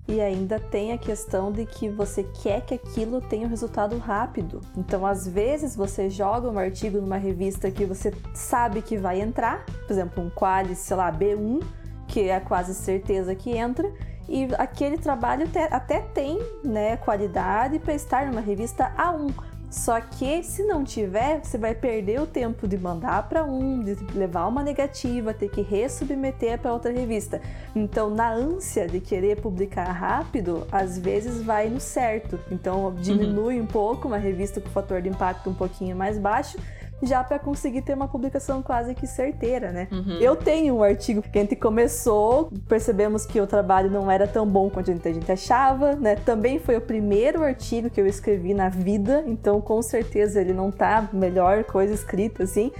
E 0.05 0.19
ainda 0.19 0.59
tem 0.59 0.91
a 0.91 0.97
questão 0.97 1.49
de 1.49 1.65
que 1.65 1.87
você 1.87 2.23
quer 2.41 2.61
que 2.65 2.73
aquilo 2.73 3.21
tenha 3.21 3.47
um 3.47 3.49
resultado 3.49 3.97
rápido. 3.97 4.59
Então, 4.75 5.05
às 5.05 5.25
vezes, 5.25 5.77
você 5.77 6.09
joga 6.09 6.49
um 6.49 6.59
artigo 6.59 6.99
numa 6.99 7.15
revista 7.15 7.71
que 7.71 7.85
você 7.85 8.13
sabe 8.33 8.81
que 8.81 8.97
vai 8.97 9.21
entrar, 9.21 9.65
por 9.65 9.91
exemplo, 9.91 10.21
um 10.21 10.29
Qualis, 10.29 10.79
sei 10.79 10.97
lá, 10.97 11.09
B1, 11.09 11.63
que 12.05 12.27
é 12.27 12.39
quase 12.41 12.73
certeza 12.73 13.33
que 13.33 13.51
entra, 13.51 13.89
e 14.27 14.47
aquele 14.57 14.97
trabalho 14.97 15.47
até 15.71 15.99
tem 15.99 16.39
né, 16.63 16.97
qualidade 16.97 17.79
para 17.79 17.93
estar 17.93 18.25
numa 18.27 18.41
revista 18.41 18.93
A1 18.97 19.52
só 19.73 19.99
que 19.99 20.43
se 20.43 20.63
não 20.63 20.83
tiver, 20.83 21.43
você 21.43 21.57
vai 21.57 21.73
perder 21.73 22.21
o 22.21 22.27
tempo 22.27 22.67
de 22.67 22.77
mandar 22.77 23.27
para 23.27 23.43
um, 23.43 23.81
de 23.81 23.95
levar 24.13 24.45
uma 24.45 24.61
negativa, 24.61 25.33
ter 25.33 25.49
que 25.49 25.63
resubmeter 25.63 26.59
para 26.59 26.71
outra 26.71 26.91
revista. 26.91 27.41
Então, 27.75 28.07
na 28.11 28.31
ânsia 28.31 28.87
de 28.87 28.99
querer 28.99 29.41
publicar 29.41 29.91
rápido, 29.91 30.67
às 30.71 30.99
vezes 30.99 31.41
vai 31.41 31.69
no 31.69 31.79
certo. 31.79 32.39
Então, 32.51 32.93
diminui 33.01 33.57
uhum. 33.57 33.63
um 33.63 33.65
pouco 33.65 34.07
uma 34.07 34.17
revista 34.17 34.61
com 34.61 34.69
fator 34.69 35.01
de 35.01 35.09
impacto 35.09 35.49
um 35.49 35.55
pouquinho 35.55 35.95
mais 35.95 36.19
baixo, 36.19 36.55
já 37.05 37.23
para 37.23 37.39
conseguir 37.39 37.81
ter 37.81 37.93
uma 37.93 38.07
publicação 38.07 38.61
quase 38.61 38.93
que 38.95 39.05
certeira, 39.05 39.71
né? 39.71 39.87
Uhum. 39.91 40.17
Eu 40.19 40.35
tenho 40.35 40.75
um 40.75 40.83
artigo 40.83 41.21
que 41.21 41.37
a 41.37 41.41
gente 41.41 41.55
começou, 41.55 42.51
percebemos 42.67 43.25
que 43.25 43.39
o 43.39 43.47
trabalho 43.47 43.89
não 43.89 44.09
era 44.09 44.27
tão 44.27 44.45
bom 44.47 44.69
quanto 44.69 44.91
a 44.91 45.11
gente 45.11 45.31
achava, 45.31 45.95
né? 45.95 46.15
Também 46.15 46.59
foi 46.59 46.77
o 46.77 46.81
primeiro 46.81 47.43
artigo 47.43 47.89
que 47.89 47.99
eu 47.99 48.07
escrevi 48.07 48.53
na 48.53 48.69
vida, 48.69 49.23
então 49.27 49.61
com 49.61 49.81
certeza 49.81 50.39
ele 50.39 50.53
não 50.53 50.71
tá 50.71 51.09
melhor 51.13 51.63
coisa 51.63 51.93
escrita 51.93 52.43
assim, 52.43 52.71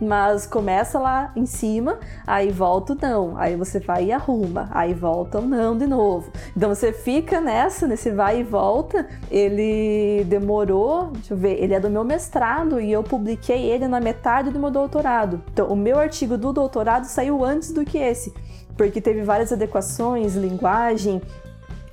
mas 0.00 0.46
começa 0.46 0.98
lá 0.98 1.32
em 1.34 1.46
cima, 1.46 1.98
aí 2.26 2.50
volta 2.50 2.92
o 2.92 2.98
não, 3.00 3.36
aí 3.36 3.56
você 3.56 3.80
vai 3.80 4.06
e 4.06 4.12
arruma, 4.12 4.68
aí 4.70 4.92
volta 4.92 5.38
o 5.38 5.42
não 5.42 5.76
de 5.76 5.86
novo. 5.86 6.30
Então 6.56 6.74
você 6.74 6.92
fica 6.92 7.40
nessa, 7.40 7.86
nesse 7.86 8.10
vai 8.10 8.40
e 8.40 8.42
volta. 8.42 9.06
Ele 9.30 10.24
demorou, 10.24 11.10
deixa 11.12 11.34
eu 11.34 11.38
ver, 11.38 11.62
ele 11.62 11.74
é 11.74 11.80
do 11.80 11.90
meu 11.90 12.04
mestrado 12.04 12.80
e 12.80 12.92
eu 12.92 13.02
publiquei 13.02 13.70
ele 13.70 13.88
na 13.88 14.00
metade 14.00 14.50
do 14.50 14.58
meu 14.58 14.70
doutorado. 14.70 15.42
Então 15.52 15.68
o 15.68 15.76
meu 15.76 15.98
artigo 15.98 16.36
do 16.36 16.52
doutorado 16.52 17.04
saiu 17.04 17.44
antes 17.44 17.72
do 17.72 17.84
que 17.84 17.98
esse 17.98 18.32
porque 18.76 19.00
teve 19.00 19.22
várias 19.22 19.52
adequações, 19.52 20.34
linguagem, 20.34 21.20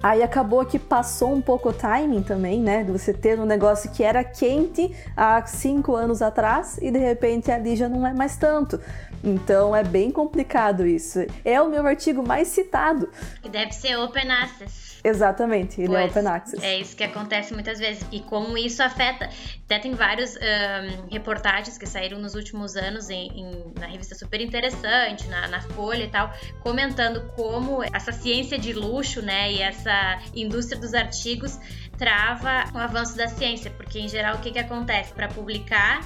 Aí 0.03 0.21
acabou 0.21 0.65
que 0.65 0.77
passou 0.77 1.33
um 1.33 1.39
pouco 1.41 1.69
o 1.69 1.73
timing 1.73 2.23
também, 2.23 2.59
né? 2.59 2.83
De 2.83 2.91
você 2.91 3.13
ter 3.13 3.39
um 3.39 3.45
negócio 3.45 3.89
que 3.89 4.03
era 4.03 4.21
quente 4.21 4.93
há 5.15 5.45
cinco 5.45 5.95
anos 5.95 6.21
atrás 6.21 6.77
e 6.81 6.91
de 6.91 6.99
repente 6.99 7.49
ali 7.49 7.77
já 7.77 7.87
não 7.87 8.05
é 8.05 8.13
mais 8.13 8.35
tanto. 8.35 8.81
Então 9.23 9.73
é 9.73 9.81
bem 9.81 10.11
complicado 10.11 10.85
isso. 10.85 11.19
É 11.45 11.61
o 11.61 11.69
meu 11.69 11.87
artigo 11.87 12.21
mais 12.21 12.49
citado. 12.49 13.09
E 13.41 13.47
deve 13.47 13.71
ser 13.71 13.95
Open 13.95 14.29
Access. 14.29 14.92
Exatamente, 15.03 15.81
ele 15.81 15.95
é 15.95 15.99
pois, 15.99 16.15
é 16.15 16.19
Open 16.19 16.31
Access. 16.31 16.65
É 16.65 16.79
isso 16.79 16.95
que 16.95 17.03
acontece 17.03 17.53
muitas 17.53 17.77
vezes. 17.77 18.05
E 18.11 18.21
como 18.21 18.57
isso 18.57 18.81
afeta. 18.81 19.29
Até 19.65 19.79
tem 19.79 19.93
vários 19.93 20.35
um, 20.35 21.09
reportagens 21.11 21.77
que 21.77 21.85
saíram 21.85 22.19
nos 22.19 22.35
últimos 22.35 22.75
anos 22.75 23.09
em, 23.09 23.27
em, 23.27 23.73
na 23.77 23.87
revista 23.87 24.15
Super 24.15 24.39
Interessante, 24.39 25.27
na, 25.27 25.47
na, 25.47 25.61
Folha 25.61 26.03
e 26.03 26.09
tal, 26.09 26.31
comentando 26.61 27.29
como 27.35 27.83
essa 27.83 28.11
ciência 28.11 28.57
de 28.57 28.73
luxo, 28.73 29.21
né, 29.21 29.51
e 29.51 29.61
essa 29.61 30.19
indústria 30.35 30.79
dos 30.79 30.93
artigos 30.93 31.59
trava 31.97 32.65
o 32.73 32.77
avanço 32.77 33.17
da 33.17 33.27
ciência. 33.27 33.71
Porque, 33.71 33.99
em 33.99 34.07
geral, 34.07 34.35
o 34.35 34.39
que, 34.39 34.51
que 34.51 34.59
acontece? 34.59 35.13
Para 35.13 35.27
publicar 35.27 36.01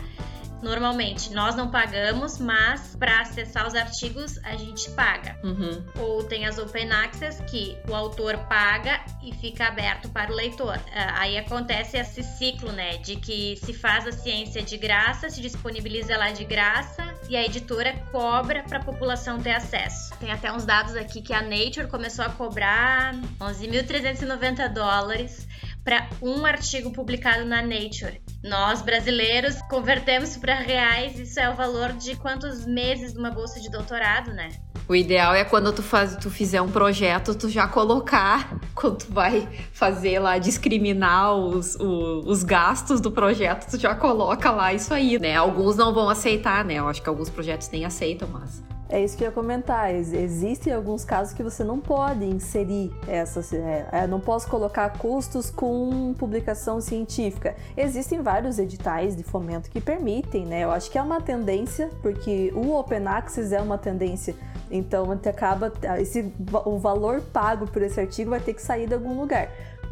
Normalmente, 0.62 1.34
nós 1.34 1.56
não 1.56 1.70
pagamos, 1.70 2.40
mas 2.40 2.96
para 2.96 3.22
acessar 3.22 3.68
os 3.68 3.76
artigos 3.76 4.38
a 4.44 4.56
gente 4.56 4.90
paga. 4.92 5.38
Uhum. 5.44 5.84
Ou 6.00 6.24
tem 6.24 6.46
as 6.46 6.58
open 6.58 6.92
access 6.92 7.44
que 7.44 7.78
o 7.88 7.94
autor 7.94 8.38
paga 8.50 9.02
e 9.24 9.34
fica 9.34 9.68
aberto 9.68 10.10
para 10.10 10.32
o 10.32 10.36
leitor. 10.36 10.80
Ah, 10.94 11.22
aí 11.22 11.38
acontece 11.38 11.98
esse 11.98 12.24
ciclo, 12.24 12.72
né, 12.72 12.98
de 12.98 13.16
que 13.16 13.56
se 13.58 13.74
faz 13.74 14.08
a 14.08 14.12
ciência 14.12 14.62
de 14.62 14.78
graça, 14.78 15.30
se 15.30 15.42
disponibiliza 15.42 16.14
ela 16.14 16.32
de 16.32 16.44
graça 16.44 17.16
e 17.30 17.36
a 17.36 17.44
editora 17.44 17.94
cobra 18.12 18.64
para 18.64 18.80
a 18.80 18.84
população 18.84 19.40
ter 19.40 19.52
acesso. 19.52 20.16
Tem 20.20 20.32
até 20.32 20.52
uns 20.52 20.66
dados 20.66 20.96
aqui 20.96 21.22
que 21.22 21.34
a 21.34 21.42
Nature 21.42 21.88
começou 21.88 22.26
a 22.26 22.30
cobrar 22.30 23.14
11.390 23.40 24.74
dólares 24.74 25.48
para 25.84 26.10
um 26.22 26.46
artigo 26.46 26.92
publicado 26.92 27.46
na 27.46 27.62
Nature. 27.62 28.22
Nós, 28.44 28.82
brasileiros, 28.82 29.62
convertemos 29.64 30.38
para 30.38 30.56
reais, 30.56 31.20
isso 31.20 31.40
é 31.40 31.50
o 31.50 31.56
valor 31.56 31.94
de 31.94 32.16
quantos 32.16 32.66
meses 32.66 33.14
de 33.14 33.20
uma 33.20 33.32
bolsa 33.32 33.60
de 33.60 33.70
doutorado, 33.70 34.32
né? 34.32 34.50
O 34.88 34.96
ideal 34.96 35.34
é 35.34 35.44
quando 35.44 35.74
tu, 35.74 35.84
faz, 35.84 36.16
tu 36.16 36.30
fizer 36.30 36.62
um 36.62 36.70
projeto, 36.70 37.36
tu 37.36 37.50
já 37.50 37.68
colocar, 37.68 38.58
quando 38.74 39.00
tu 39.00 39.12
vai 39.12 39.48
fazer 39.74 40.20
lá, 40.20 40.38
discriminar 40.38 41.36
os, 41.36 41.76
os, 41.76 42.26
os, 42.26 42.44
gastos 42.44 43.02
do 43.02 43.12
projeto, 43.12 43.70
tu 43.70 43.78
já 43.78 43.94
coloca 43.94 44.50
lá 44.50 44.74
isso 44.74 44.94
aí, 44.94 45.20
né? 45.20 45.36
Alguns 45.36 45.76
não 45.76 45.94
vão 45.94 46.10
aceitar, 46.10 46.64
né? 46.64 46.76
Eu 46.76 46.88
acho 46.88 47.02
que 47.02 47.10
alguns 47.10 47.30
projetos 47.30 47.70
nem 47.70 47.84
aceitam, 47.84 48.30
mas... 48.32 48.64
É 48.90 49.04
isso 49.04 49.18
que 49.18 49.24
eu 49.24 49.28
ia 49.28 49.32
comentar. 49.34 49.94
Existem 49.94 50.72
alguns 50.72 51.04
casos 51.04 51.34
que 51.34 51.44
você 51.44 51.64
não 51.64 51.80
pode 51.80 52.26
inserir 52.26 52.92
essas. 53.08 53.52
É, 53.52 53.88
é, 53.92 54.08
não 54.08 54.20
posso 54.20 54.48
colocar 54.48 54.98
custos 54.98 55.50
com 55.50 56.14
publicação 56.18 56.80
científica. 56.80 57.56
Existem 57.76 58.22
vários 58.22 58.58
editais 58.60 59.16
de 59.16 59.24
fomento 59.24 59.70
que 59.70 59.82
permitem, 59.82 60.46
né? 60.46 60.64
Eu 60.64 60.72
acho 60.72 60.90
que 60.90 60.98
é 60.98 61.02
uma 61.02 61.20
tendência, 61.20 61.90
porque 62.02 62.52
o 62.56 62.74
Open 62.78 63.06
Access 63.08 63.54
é 63.54 63.62
uma 63.62 63.78
tendência. 63.78 64.36
Então, 64.72 65.12
acaba. 65.12 65.72
Esse, 66.00 66.32
o 66.66 66.78
valor 66.78 67.22
pago 67.22 67.68
por 67.68 67.82
esse 67.82 68.00
artigo 68.00 68.30
vai 68.30 68.40
ter 68.40 68.54
que 68.54 68.62
sair 68.62 68.88
de 68.88 68.94
algum 68.94 69.20
lugar. 69.20 69.50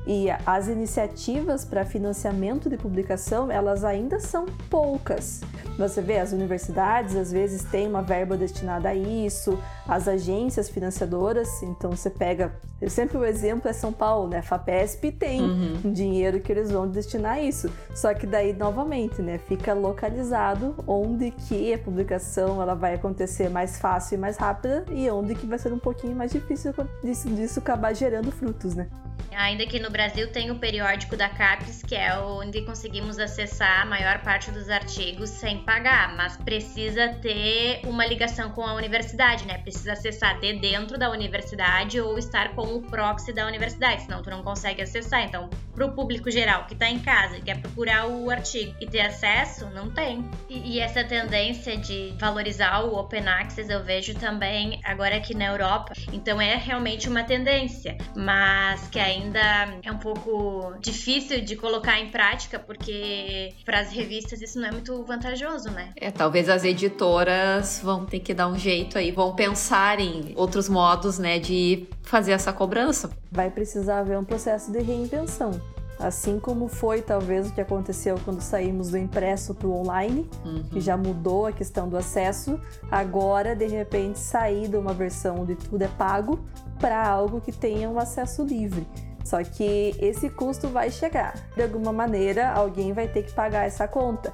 E 0.07 0.27
as 0.45 0.67
iniciativas 0.67 1.65
para 1.65 1.83
financiamento 1.83 2.69
de 2.69 2.77
publicação, 2.77 3.51
elas 3.51 3.83
ainda 3.83 4.19
são 4.19 4.45
poucas. 4.69 5.41
Você 5.77 6.01
vê, 6.01 6.19
as 6.19 6.31
universidades 6.31 7.15
às 7.15 7.31
vezes 7.31 7.63
têm 7.63 7.87
uma 7.87 8.01
verba 8.01 8.37
destinada 8.37 8.89
a 8.89 8.95
isso, 8.95 9.59
as 9.87 10.07
agências 10.07 10.69
financiadoras, 10.69 11.61
então 11.63 11.91
você 11.91 12.09
pega, 12.09 12.53
sempre 12.87 13.17
o 13.17 13.25
exemplo 13.25 13.69
é 13.69 13.73
São 13.73 13.91
Paulo, 13.91 14.29
né? 14.29 14.37
A 14.37 14.43
FAPESP 14.43 15.11
tem 15.11 15.41
uhum. 15.41 15.79
um 15.83 15.91
dinheiro 15.91 16.39
que 16.39 16.51
eles 16.51 16.71
vão 16.71 16.87
destinar 16.87 17.33
a 17.33 17.41
isso. 17.41 17.69
Só 17.93 18.13
que 18.13 18.25
daí 18.25 18.53
novamente, 18.53 19.21
né, 19.21 19.37
fica 19.37 19.73
localizado 19.73 20.75
onde 20.87 21.31
que 21.31 21.73
a 21.73 21.77
publicação 21.77 22.61
ela 22.61 22.73
vai 22.73 22.93
acontecer 22.93 23.49
mais 23.49 23.77
fácil 23.77 24.15
e 24.15 24.17
mais 24.17 24.37
rápida 24.37 24.85
e 24.91 25.09
onde 25.09 25.35
que 25.35 25.45
vai 25.45 25.59
ser 25.59 25.73
um 25.73 25.79
pouquinho 25.79 26.15
mais 26.15 26.31
difícil 26.31 26.73
disso, 27.03 27.27
disso 27.29 27.59
acabar 27.59 27.93
gerando 27.93 28.31
frutos, 28.31 28.75
né? 28.75 28.87
Ainda 29.31 29.65
que 29.65 29.79
no 29.79 29.89
Brasil 29.89 30.31
tem 30.31 30.51
o 30.51 30.55
periódico 30.55 31.17
da 31.17 31.27
CAPES, 31.27 31.83
que 31.83 31.95
é 31.95 32.17
onde 32.17 32.61
conseguimos 32.61 33.19
acessar 33.19 33.81
a 33.81 33.85
maior 33.85 34.21
parte 34.21 34.51
dos 34.51 34.69
artigos 34.69 35.29
sem 35.29 35.59
pagar, 35.59 36.15
mas 36.15 36.37
precisa 36.37 37.09
ter 37.21 37.81
uma 37.85 38.05
ligação 38.05 38.51
com 38.51 38.63
a 38.63 38.73
universidade, 38.73 39.45
né? 39.45 39.57
Precisa 39.57 39.93
acessar 39.93 40.39
de 40.39 40.53
dentro 40.53 40.97
da 40.97 41.09
universidade 41.09 41.99
ou 41.99 42.17
estar 42.17 42.55
com 42.55 42.75
o 42.75 42.81
proxy 42.81 43.33
da 43.33 43.45
universidade, 43.45 44.03
senão 44.03 44.21
tu 44.21 44.29
não 44.29 44.43
consegue 44.43 44.81
acessar. 44.81 45.23
Então, 45.23 45.49
para 45.73 45.85
o 45.85 45.91
público 45.91 46.31
geral 46.31 46.65
que 46.65 46.73
está 46.73 46.89
em 46.89 46.99
casa 46.99 47.37
e 47.37 47.41
quer 47.41 47.59
procurar 47.59 48.07
o 48.07 48.29
artigo 48.29 48.73
e 48.79 48.87
ter 48.87 49.01
acesso, 49.01 49.69
não 49.71 49.89
tem. 49.89 50.23
E, 50.49 50.75
e 50.75 50.79
essa 50.79 51.03
tendência 51.03 51.77
de 51.77 52.13
valorizar 52.17 52.81
o 52.81 52.95
Open 52.97 53.27
Access 53.27 53.71
eu 53.71 53.83
vejo 53.83 54.15
também 54.15 54.79
agora 54.83 55.17
aqui 55.17 55.35
na 55.35 55.45
Europa. 55.45 55.93
Então, 56.13 56.39
é 56.39 56.55
realmente 56.55 57.09
uma 57.09 57.23
tendência, 57.23 57.97
mas 58.15 58.87
que 58.87 58.99
ainda 58.99 59.14
ainda 59.15 59.79
é 59.83 59.91
um 59.91 59.97
pouco 59.97 60.73
difícil 60.79 61.41
de 61.41 61.55
colocar 61.55 61.99
em 61.99 62.09
prática, 62.09 62.59
porque 62.59 63.53
para 63.63 63.79
as 63.79 63.91
revistas 63.91 64.41
isso 64.41 64.59
não 64.59 64.67
é 64.67 64.71
muito 64.71 65.03
vantajoso, 65.03 65.69
né? 65.71 65.91
É, 65.95 66.11
talvez 66.11 66.49
as 66.49 66.63
editoras 66.63 67.79
vão 67.83 68.05
ter 68.05 68.19
que 68.19 68.33
dar 68.33 68.47
um 68.47 68.57
jeito 68.57 68.97
aí, 68.97 69.11
vão 69.11 69.35
pensar 69.35 69.99
em 69.99 70.33
outros 70.35 70.69
modos, 70.69 71.17
né, 71.17 71.39
de 71.39 71.87
fazer 72.03 72.33
essa 72.33 72.51
cobrança. 72.53 73.09
Vai 73.31 73.49
precisar 73.49 73.99
haver 73.99 74.17
um 74.17 74.23
processo 74.23 74.71
de 74.71 74.79
reinvenção. 74.81 75.59
Assim 75.97 76.39
como 76.39 76.67
foi 76.67 77.01
talvez 77.01 77.49
o 77.49 77.53
que 77.53 77.61
aconteceu 77.61 78.19
quando 78.25 78.41
saímos 78.41 78.89
do 78.89 78.97
impresso 78.97 79.55
para 79.55 79.67
o 79.67 79.79
online, 79.79 80.29
uhum. 80.43 80.63
que 80.63 80.81
já 80.81 80.97
mudou 80.97 81.45
a 81.45 81.53
questão 81.53 81.87
do 81.87 81.95
acesso, 81.95 82.59
agora 82.91 83.55
de 83.55 83.65
repente 83.65 84.19
sair 84.19 84.67
de 84.67 84.75
uma 84.75 84.93
versão 84.93 85.41
onde 85.41 85.55
tudo 85.55 85.81
é 85.81 85.87
pago 85.87 86.39
para 86.79 87.07
algo 87.07 87.39
que 87.39 87.51
tenha 87.51 87.89
um 87.89 87.97
acesso 87.97 88.43
livre. 88.43 88.85
Só 89.25 89.43
que 89.43 89.95
esse 89.99 90.29
custo 90.29 90.69
vai 90.69 90.91
chegar. 90.91 91.33
De 91.55 91.63
alguma 91.63 91.91
maneira, 91.91 92.51
alguém 92.51 92.93
vai 92.93 93.07
ter 93.07 93.23
que 93.23 93.33
pagar 93.33 93.65
essa 93.65 93.87
conta. 93.87 94.31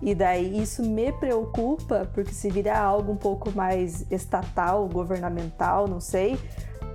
E 0.00 0.14
daí 0.14 0.62
isso 0.62 0.82
me 0.82 1.12
preocupa, 1.12 2.08
porque 2.14 2.32
se 2.32 2.48
virar 2.48 2.80
algo 2.80 3.12
um 3.12 3.16
pouco 3.16 3.52
mais 3.52 4.10
estatal, 4.10 4.88
governamental, 4.88 5.86
não 5.86 6.00
sei, 6.00 6.38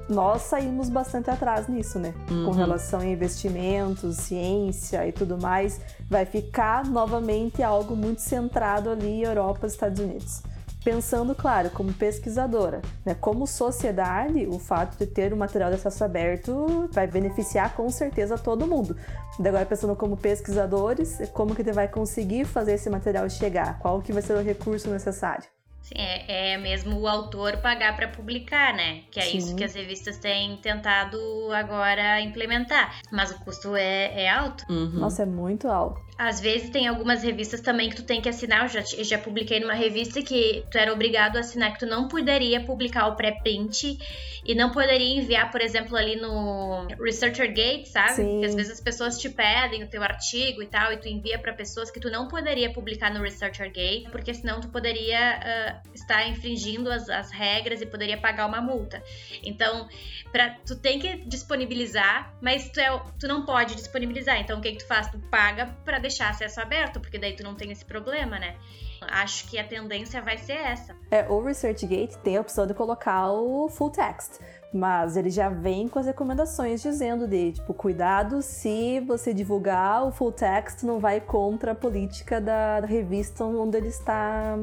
nós 0.09 0.41
saímos 0.41 0.89
bastante 0.89 1.29
atrás 1.29 1.67
nisso, 1.67 1.99
né? 1.99 2.15
Uhum. 2.31 2.45
Com 2.45 2.51
relação 2.51 2.99
a 2.99 3.05
investimentos, 3.05 4.17
ciência 4.17 5.07
e 5.07 5.11
tudo 5.11 5.37
mais, 5.37 5.79
vai 6.09 6.25
ficar 6.25 6.83
novamente 6.83 7.61
algo 7.61 7.95
muito 7.95 8.21
centrado 8.21 8.89
ali 8.89 9.23
Europa, 9.23 9.67
Estados 9.67 9.99
Unidos 9.99 10.41
pensando, 10.86 11.34
claro, 11.34 11.72
como 11.72 11.92
pesquisadora, 11.92 12.80
né? 13.04 13.15
Como 13.15 13.48
sociedade, 13.48 14.46
o 14.46 14.60
fato 14.60 14.96
de 15.00 15.08
ter 15.08 15.34
um 15.34 15.38
material 15.38 15.72
de 15.72 15.77
acesso 15.77 16.04
aberto 16.04 16.88
vai 16.94 17.08
beneficiar 17.08 17.75
com 17.75 17.89
certeza 17.89 18.38
todo 18.38 18.68
mundo. 18.68 18.96
E 19.39 19.48
agora 19.48 19.65
pensando 19.65 19.96
como 19.96 20.15
pesquisadores, 20.15 21.18
como 21.34 21.56
que 21.56 21.63
você 21.63 21.74
vai 21.74 21.88
conseguir 21.88 22.46
fazer 22.46 22.74
esse 22.74 22.88
material 22.88 23.27
chegar? 23.27 23.80
Qual 23.80 24.00
que 24.00 24.13
vai 24.13 24.22
ser 24.22 24.34
o 24.34 24.44
recurso 24.44 24.88
necessário? 24.92 25.44
Sim, 25.82 25.94
é, 25.98 26.54
é 26.54 26.58
mesmo 26.58 27.00
o 27.00 27.08
autor 27.08 27.58
pagar 27.58 27.96
para 27.96 28.08
publicar, 28.08 28.74
né? 28.74 29.04
Que 29.12 29.20
é 29.20 29.24
Sim. 29.24 29.38
isso 29.38 29.56
que 29.56 29.63
as 29.63 29.75
revistas 29.75 30.18
têm 30.18 30.58
tentado 30.58 31.18
agora 31.54 32.20
implementar. 32.22 33.01
Mas 33.12 33.30
o 33.32 33.39
custo 33.39 33.75
é, 33.75 34.24
é 34.24 34.30
alto. 34.30 34.65
Uhum. 34.68 35.00
Nossa, 35.00 35.24
é 35.24 35.25
muito 35.27 35.68
alto. 35.68 36.01
Às 36.17 36.39
vezes 36.39 36.69
tem 36.69 36.88
algumas 36.88 37.24
revistas 37.24 37.60
também 37.60 37.89
que 37.89 37.95
tu 37.98 38.03
tem 38.03 38.22
que 38.22 38.29
assinar. 38.29 38.63
Eu 38.63 38.69
já, 38.69 38.81
já 38.81 39.17
publiquei 39.17 39.60
numa 39.60 39.74
revista 39.74 40.22
que 40.22 40.63
tu 40.72 40.77
era 40.77 40.93
obrigado 40.93 41.36
a 41.38 41.41
assinar 41.41 41.74
que 41.74 41.79
tu 41.79 41.86
não 41.86 42.07
poderia 42.07 42.62
publicar 42.62 43.07
o 43.07 43.15
pré-print 43.15 43.98
e 44.45 44.53
não 44.53 44.72
poderia 44.72 45.19
enviar, 45.19 45.51
por 45.51 45.60
exemplo, 45.60 45.98
ali 45.98 46.15
no 46.15 46.88
ResearcherGate, 47.01 47.89
sabe? 47.89 48.13
Sim. 48.13 48.39
Que 48.39 48.45
às 48.45 48.53
vezes 48.53 48.74
as 48.74 48.79
pessoas 48.79 49.17
te 49.19 49.27
pedem 49.27 49.84
o 49.84 49.88
teu 49.88 50.03
artigo 50.03 50.62
e 50.62 50.67
tal, 50.67 50.93
e 50.93 50.98
tu 50.98 51.07
envia 51.07 51.39
para 51.39 51.51
pessoas 51.51 51.89
que 51.89 52.00
tu 52.00 52.12
não 52.12 52.27
poderia 52.27 52.72
publicar 52.72 53.12
no 53.12 53.22
ResearcherGate, 53.24 54.10
porque 54.12 54.34
senão 54.34 54.62
tu 54.62 54.69
poderia 54.69 55.39
uh, 55.39 55.89
estar 55.95 56.30
infringindo 56.30 56.91
as, 56.91 57.10
as 57.10 57.32
regras 57.32 57.82
e 57.82 57.88
poderia 57.88 58.17
pagar 58.17 58.45
uma 58.45 58.62
multa. 58.62 59.04
Então, 59.43 59.89
pra, 60.32 60.51
tu 60.65 60.75
tem 60.75 60.99
que 60.99 61.17
disponibilizar, 61.25 62.32
mas 62.39 62.69
tu, 62.69 62.80
é, 62.80 63.01
tu 63.19 63.28
não 63.28 63.45
pode 63.45 63.73
disponibilizar. 63.73 64.39
Então, 64.39 64.60
o 64.60 64.62
que, 64.62 64.73
que 64.73 64.78
tu 64.78 64.88
faz? 64.88 65.10
Tu 65.10 65.17
paga 65.32 65.75
para 65.84 65.97
deixar 66.06 66.30
acesso 66.30 66.62
aberto, 66.62 67.00
porque 67.00 67.18
daí 67.18 67.36
tu 67.36 67.44
não 67.44 67.56
tem 67.56 67.72
esse 67.72 67.84
problema, 67.84 68.38
né? 68.38 68.56
Acho 69.02 69.48
que 69.48 69.58
a 69.58 69.68
tendência 69.68 70.22
vai 70.22 70.38
ser 70.38 70.54
essa. 70.54 70.96
É, 71.12 71.28
o 71.28 71.44
ResearchGate 71.44 72.18
tem 72.20 72.38
a 72.38 72.41
opção 72.41 72.65
de 72.65 72.74
colocar 72.74 73.32
o 73.32 73.68
full 73.70 73.89
text, 73.89 74.39
mas 74.74 75.18
ele 75.18 75.30
já 75.30 75.50
vem 75.50 75.88
com 75.88 76.00
as 76.00 76.06
recomendações 76.06 76.82
dizendo 76.82 77.28
de, 77.28 77.54
tipo, 77.54 77.74
cuidado 77.74 78.41
se 78.41 79.00
você 79.02 79.34
divulgar 79.34 80.06
o 80.06 80.12
full 80.12 80.32
text 80.32 80.84
não 80.84 81.00
vai 81.00 81.20
contra 81.20 81.72
a 81.74 81.76
política 81.76 82.39
da, 82.39 82.82
da 82.82 82.88
revista 82.88 83.44
onde 83.44 83.78
ele 83.78 83.89
está, 83.89 84.58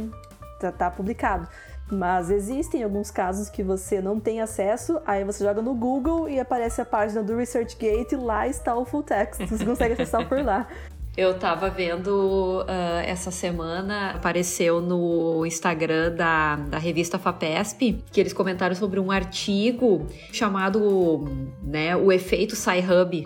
está, 0.55 0.73
tá 0.73 0.91
publicado. 0.91 1.49
Mas 1.91 2.31
existem 2.31 2.83
alguns 2.83 3.11
casos 3.11 3.51
que 3.51 3.63
você 3.63 4.01
não 4.01 4.19
tem 4.19 4.41
acesso, 4.41 4.99
aí 5.07 5.25
você 5.25 5.45
joga 5.45 5.61
no 5.61 5.75
Google 5.75 6.27
e 6.27 6.41
aparece 6.41 6.81
a 6.81 6.87
página 6.87 7.23
do 7.23 7.37
ResearchGate 7.37 8.15
e 8.15 8.19
lá 8.19 8.49
está 8.49 8.75
o 8.75 8.85
full 8.87 9.03
text. 9.03 9.47
Você 9.47 9.65
consegue 9.65 9.93
acessar 9.93 10.27
por 10.27 10.43
lá. 10.43 10.67
Eu 11.15 11.39
tava 11.39 11.69
vendo 11.69 12.63
uh, 12.63 13.01
essa 13.05 13.31
semana, 13.31 14.13
apareceu 14.13 14.81
no 14.81 15.45
Instagram 15.45 16.15
da, 16.15 16.57
da 16.57 16.79
revista 16.79 17.19
FAPESP, 17.19 18.03
que 18.11 18.19
eles 18.19 18.33
comentaram 18.33 18.75
sobre 18.75 18.99
um 18.99 19.11
artigo 19.11 20.07
chamado 20.33 21.29
né, 21.63 21.95
O 21.95 22.11
Efeito 22.11 22.57
Sci-Hub. 22.57 23.25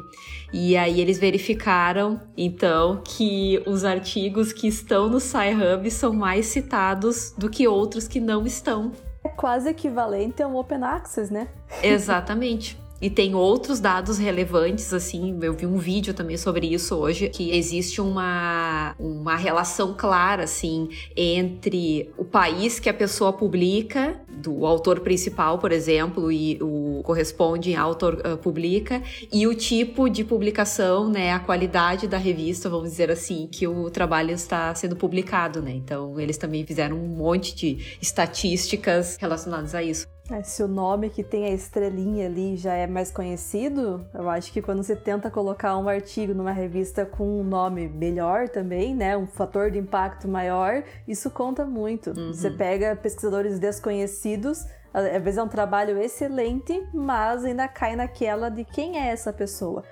E 0.53 0.77
aí 0.77 1.01
eles 1.01 1.18
verificaram, 1.18 2.20
então, 2.37 3.03
que 3.05 3.62
os 3.66 3.85
artigos 3.85 4.53
que 4.53 4.66
estão 4.66 5.09
no 5.09 5.20
Sci-Hub 5.20 5.88
são 5.90 6.12
mais 6.12 6.46
citados 6.46 7.35
do 7.38 7.49
que 7.49 7.68
outros 7.68 8.09
que 8.09 8.18
não 8.18 8.44
estão. 8.44 8.90
É 9.25 9.29
quase 9.29 9.68
equivalente 9.68 10.42
a 10.42 10.49
um 10.49 10.57
Open 10.57 10.83
Access, 10.83 11.33
né? 11.33 11.46
Exatamente. 11.83 12.77
E 13.01 13.11
tem 13.11 13.35
outros 13.35 13.79
dados 13.79 14.17
relevantes, 14.17 14.93
assim, 14.93 15.39
eu 15.43 15.53
vi 15.53 15.67
um 15.67 15.77
vídeo 15.77 16.15
também 16.15 16.39
sobre 16.39 16.67
isso 16.67 16.97
hoje, 16.97 17.29
que 17.29 17.51
existe 17.51 18.01
uma, 18.01 18.95
uma 18.99 19.37
relação 19.37 19.95
clara, 19.95 20.45
assim, 20.45 20.89
entre 21.15 22.11
o 22.17 22.25
país 22.25 22.81
que 22.81 22.89
a 22.89 22.95
pessoa 22.95 23.35
publica, 23.35 24.19
do 24.29 24.65
autor 24.65 25.01
principal, 25.01 25.59
por 25.59 25.73
exemplo, 25.73 26.33
e 26.33 26.59
o 26.63 27.03
corresponde 27.05 27.73
em 27.73 27.77
autor 27.77 28.15
uh, 28.15 28.37
publica, 28.39 29.03
e 29.31 29.47
o 29.47 29.55
tipo 29.55 30.09
de 30.09 30.25
publicação, 30.25 31.09
né, 31.09 31.33
a 31.33 31.39
qualidade 31.39 32.09
da 32.09 32.17
revista, 32.17 32.71
vamos 32.71 32.91
dizer 32.91 33.11
assim, 33.11 33.47
que 33.47 33.67
o 33.67 33.91
trabalho 33.91 34.31
está 34.31 34.75
sendo 34.75 34.97
publicado, 34.97 35.61
né? 35.61 35.73
Então, 35.73 36.19
eles 36.19 36.39
também 36.39 36.65
fizeram 36.65 36.97
um 36.97 37.09
monte 37.09 37.55
de 37.55 37.99
estatísticas 38.01 39.17
relacionadas 39.21 39.75
a 39.75 39.83
isso. 39.83 40.16
É, 40.31 40.43
se 40.43 40.61
o 40.61 40.67
nome 40.67 41.09
que 41.09 41.23
tem 41.23 41.45
a 41.45 41.51
estrelinha 41.51 42.27
ali 42.27 42.57
já 42.57 42.75
é 42.75 42.87
mais 42.87 43.12
conhecido, 43.12 44.05
eu 44.12 44.29
acho 44.29 44.53
que 44.53 44.61
quando 44.61 44.83
você 44.83 44.97
tenta 44.97 45.31
colocar 45.31 45.77
um 45.79 45.89
artigo 45.89 46.35
numa 46.35 46.51
revista 46.51 47.07
com 47.07 47.41
um 47.41 47.45
nome 47.45 47.89
melhor 47.89 48.49
também, 48.49 48.95
né, 48.95 49.17
um 49.17 49.27
fator 49.27 49.71
de 49.71 49.79
impacto 49.79 50.27
maior, 50.27 50.83
isso 51.07 51.31
conta 51.31 51.65
muito. 51.65 52.11
Uhum. 52.11 52.33
Você 52.33 52.51
pega 52.51 52.97
pesquisadores 52.97 53.61
desconhecidos, 53.61 54.67
às 54.93 55.23
vezes 55.23 55.39
é 55.39 55.43
um 55.43 55.49
trabalho 55.49 55.97
excelente, 55.99 56.85
mas 56.93 57.45
ainda 57.45 57.69
cai 57.69 57.95
naquela 57.95 58.49
de 58.49 58.65
quem 58.65 58.99
é 58.99 59.09
essa 59.12 59.33
pessoa. 59.33 59.85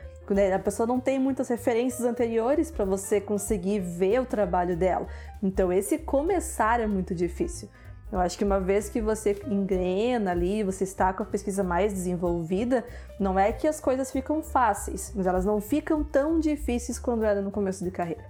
A 0.55 0.59
pessoa 0.59 0.87
não 0.87 0.99
tem 0.99 1.19
muitas 1.19 1.49
referências 1.49 2.03
anteriores 2.03 2.71
para 2.71 2.87
você 2.87 3.21
conseguir 3.21 3.81
ver 3.81 4.23
o 4.23 4.25
trabalho 4.25 4.75
dela. 4.75 5.07
Então, 5.43 5.71
esse 5.71 5.99
começar 5.99 6.81
é 6.81 6.87
muito 6.87 7.15
difícil. 7.15 7.69
Eu 8.15 8.21
acho 8.21 8.39
que 8.39 8.45
uma 8.45 8.61
vez 8.61 8.89
que 8.89 9.01
você 9.01 9.43
engrena 9.45 10.31
ali, 10.31 10.63
você 10.63 10.85
está 10.85 11.13
com 11.13 11.25
a 11.25 11.27
pesquisa 11.27 11.65
mais 11.65 11.93
desenvolvida, 11.93 12.85
não 13.19 13.37
é 13.37 13.53
que 13.53 13.67
as 13.67 13.81
coisas 13.81 14.13
ficam 14.13 14.41
fáceis, 14.41 15.13
mas 15.17 15.27
elas 15.27 15.45
não 15.45 15.61
ficam 15.61 16.05
tão 16.05 16.39
difíceis 16.39 16.97
quando 16.97 17.25
era 17.25 17.43
no 17.43 17.51
começo 17.51 17.83
de 17.83 17.91
carreira. 17.91 18.25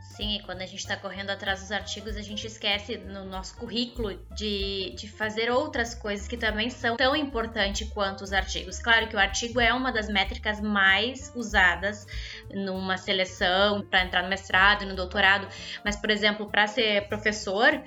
assim, 0.00 0.36
e 0.36 0.42
quando 0.44 0.62
a 0.62 0.66
gente 0.66 0.78
está 0.78 0.96
correndo 0.96 1.28
atrás 1.28 1.60
dos 1.60 1.70
artigos, 1.70 2.16
a 2.16 2.22
gente 2.22 2.46
esquece 2.46 2.96
no 2.96 3.26
nosso 3.26 3.54
currículo 3.58 4.18
de, 4.34 4.94
de 4.96 5.06
fazer 5.06 5.50
outras 5.50 5.94
coisas 5.94 6.26
que 6.26 6.38
também 6.38 6.70
são 6.70 6.96
tão 6.96 7.14
importantes 7.14 7.86
quanto 7.90 8.24
os 8.24 8.32
artigos. 8.32 8.78
Claro 8.78 9.08
que 9.08 9.14
o 9.14 9.18
artigo 9.18 9.60
é 9.60 9.74
uma 9.74 9.92
das 9.92 10.08
métricas 10.08 10.58
mais 10.58 11.30
usadas 11.36 12.06
numa 12.50 12.96
seleção 12.96 13.82
para 13.82 14.04
entrar 14.04 14.22
no 14.22 14.30
mestrado 14.30 14.86
no 14.86 14.96
doutorado, 14.96 15.46
mas, 15.84 15.96
por 15.96 16.10
exemplo, 16.10 16.46
para 16.50 16.66
ser 16.66 17.06
professor, 17.08 17.78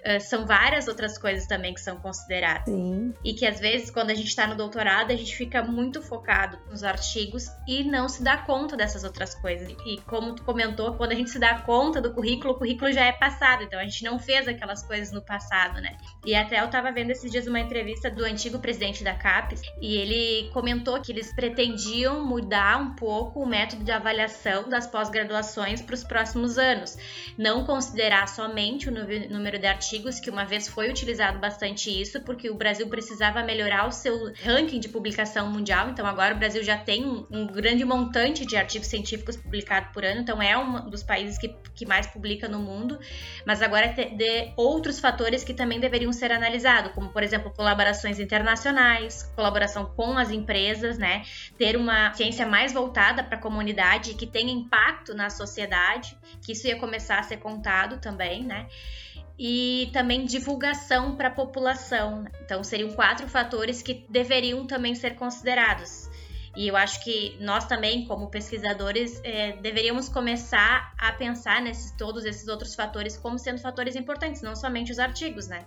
Uh, 0.00 0.20
são 0.20 0.46
várias 0.46 0.88
outras 0.88 1.18
coisas 1.18 1.46
também 1.46 1.74
que 1.74 1.80
são 1.80 1.96
consideradas. 1.96 2.64
Sim. 2.64 3.12
E 3.22 3.34
que 3.34 3.46
às 3.46 3.60
vezes, 3.60 3.90
quando 3.90 4.10
a 4.10 4.14
gente 4.14 4.28
está 4.28 4.46
no 4.46 4.54
doutorado, 4.54 5.10
a 5.10 5.16
gente 5.16 5.36
fica 5.36 5.62
muito 5.62 6.00
focado 6.00 6.58
nos 6.70 6.82
artigos 6.82 7.48
e 7.68 7.84
não 7.84 8.08
se 8.08 8.22
dá 8.22 8.38
conta 8.38 8.76
dessas 8.76 9.04
outras 9.04 9.34
coisas. 9.34 9.68
E 9.84 10.00
como 10.02 10.34
tu 10.34 10.42
comentou, 10.42 10.94
quando 10.94 11.12
a 11.12 11.14
gente 11.14 11.28
se 11.28 11.38
dá 11.38 11.60
conta 11.60 12.00
do 12.00 12.14
currículo, 12.14 12.54
o 12.54 12.56
currículo 12.56 12.90
já 12.92 13.04
é 13.04 13.12
passado, 13.12 13.62
então 13.62 13.78
a 13.78 13.84
gente 13.84 14.02
não 14.02 14.18
fez 14.18 14.48
aquelas 14.48 14.82
coisas 14.82 15.12
no 15.12 15.20
passado, 15.20 15.80
né? 15.80 15.98
E 16.24 16.34
até 16.34 16.60
eu 16.60 16.66
estava 16.66 16.90
vendo 16.90 17.10
esses 17.10 17.30
dias 17.30 17.46
uma 17.46 17.60
entrevista 17.60 18.10
do 18.10 18.24
antigo 18.24 18.58
presidente 18.58 19.04
da 19.04 19.14
CAPES 19.14 19.60
e 19.82 19.96
ele 19.96 20.50
comentou 20.52 21.00
que 21.02 21.12
eles 21.12 21.34
pretendiam 21.34 22.24
mudar 22.24 22.78
um 22.78 22.94
pouco 22.94 23.42
o 23.42 23.46
método 23.46 23.84
de 23.84 23.92
avaliação 23.92 24.66
das 24.68 24.86
pós-graduações 24.86 25.82
para 25.82 25.94
os 25.94 26.04
próximos 26.04 26.56
anos. 26.56 26.96
Não 27.36 27.64
considerar 27.64 28.26
somente 28.28 28.88
o 28.88 28.92
número 29.30 29.58
de 29.58 29.66
artigos 29.66 29.89
artigos, 29.90 30.20
que 30.20 30.30
uma 30.30 30.44
vez 30.44 30.68
foi 30.68 30.88
utilizado 30.88 31.38
bastante 31.40 31.90
isso, 31.90 32.20
porque 32.20 32.48
o 32.48 32.54
Brasil 32.54 32.86
precisava 32.88 33.42
melhorar 33.42 33.88
o 33.88 33.90
seu 33.90 34.32
ranking 34.44 34.78
de 34.78 34.88
publicação 34.88 35.50
mundial. 35.50 35.90
Então, 35.90 36.06
agora 36.06 36.34
o 36.34 36.38
Brasil 36.38 36.62
já 36.62 36.78
tem 36.78 37.04
um, 37.04 37.46
grande 37.46 37.84
montante 37.84 38.46
de 38.46 38.56
artigos 38.56 38.86
científicos 38.86 39.36
publicados 39.36 39.92
por 39.92 40.04
ano, 40.04 40.20
então 40.20 40.40
é 40.40 40.56
um 40.56 40.88
dos 40.88 41.02
países 41.02 41.38
que, 41.38 41.48
que 41.74 41.84
mais 41.84 42.06
publica 42.06 42.48
no 42.48 42.60
mundo. 42.60 42.98
Mas 43.44 43.62
agora 43.62 43.88
tem 43.88 44.16
de 44.16 44.52
outros 44.56 45.00
fatores 45.00 45.42
que 45.42 45.52
também 45.52 45.80
deveriam 45.80 46.12
ser 46.12 46.30
analisados, 46.30 46.92
como, 46.92 47.08
por 47.08 47.22
exemplo, 47.22 47.50
colaborações 47.50 48.20
internacionais, 48.20 49.24
colaboração 49.34 49.86
com 49.96 50.16
as 50.16 50.30
empresas, 50.30 50.98
né? 50.98 51.22
Ter 51.58 51.76
uma 51.76 52.12
ciência 52.14 52.46
mais 52.46 52.72
voltada 52.72 53.24
para 53.24 53.36
a 53.36 53.40
comunidade 53.40 54.14
que 54.14 54.26
tenha 54.26 54.52
impacto 54.52 55.14
na 55.14 55.30
sociedade, 55.30 56.16
que 56.44 56.52
isso 56.52 56.68
ia 56.68 56.78
começar 56.78 57.18
a 57.18 57.22
ser 57.24 57.38
contado 57.38 58.00
também, 58.00 58.44
né? 58.44 58.68
E 59.42 59.88
também 59.94 60.26
divulgação 60.26 61.16
para 61.16 61.28
a 61.28 61.30
população. 61.30 62.26
Então, 62.44 62.62
seriam 62.62 62.92
quatro 62.92 63.26
fatores 63.26 63.80
que 63.80 64.04
deveriam 64.06 64.66
também 64.66 64.94
ser 64.94 65.16
considerados. 65.16 66.10
E 66.54 66.68
eu 66.68 66.76
acho 66.76 67.02
que 67.02 67.38
nós 67.40 67.64
também, 67.64 68.04
como 68.04 68.28
pesquisadores, 68.28 69.18
é, 69.24 69.52
deveríamos 69.52 70.10
começar 70.10 70.92
a 70.98 71.12
pensar 71.12 71.62
nesses 71.62 71.90
todos 71.92 72.26
esses 72.26 72.48
outros 72.48 72.74
fatores 72.74 73.16
como 73.16 73.38
sendo 73.38 73.58
fatores 73.58 73.96
importantes, 73.96 74.42
não 74.42 74.54
somente 74.54 74.92
os 74.92 74.98
artigos, 74.98 75.48
né? 75.48 75.64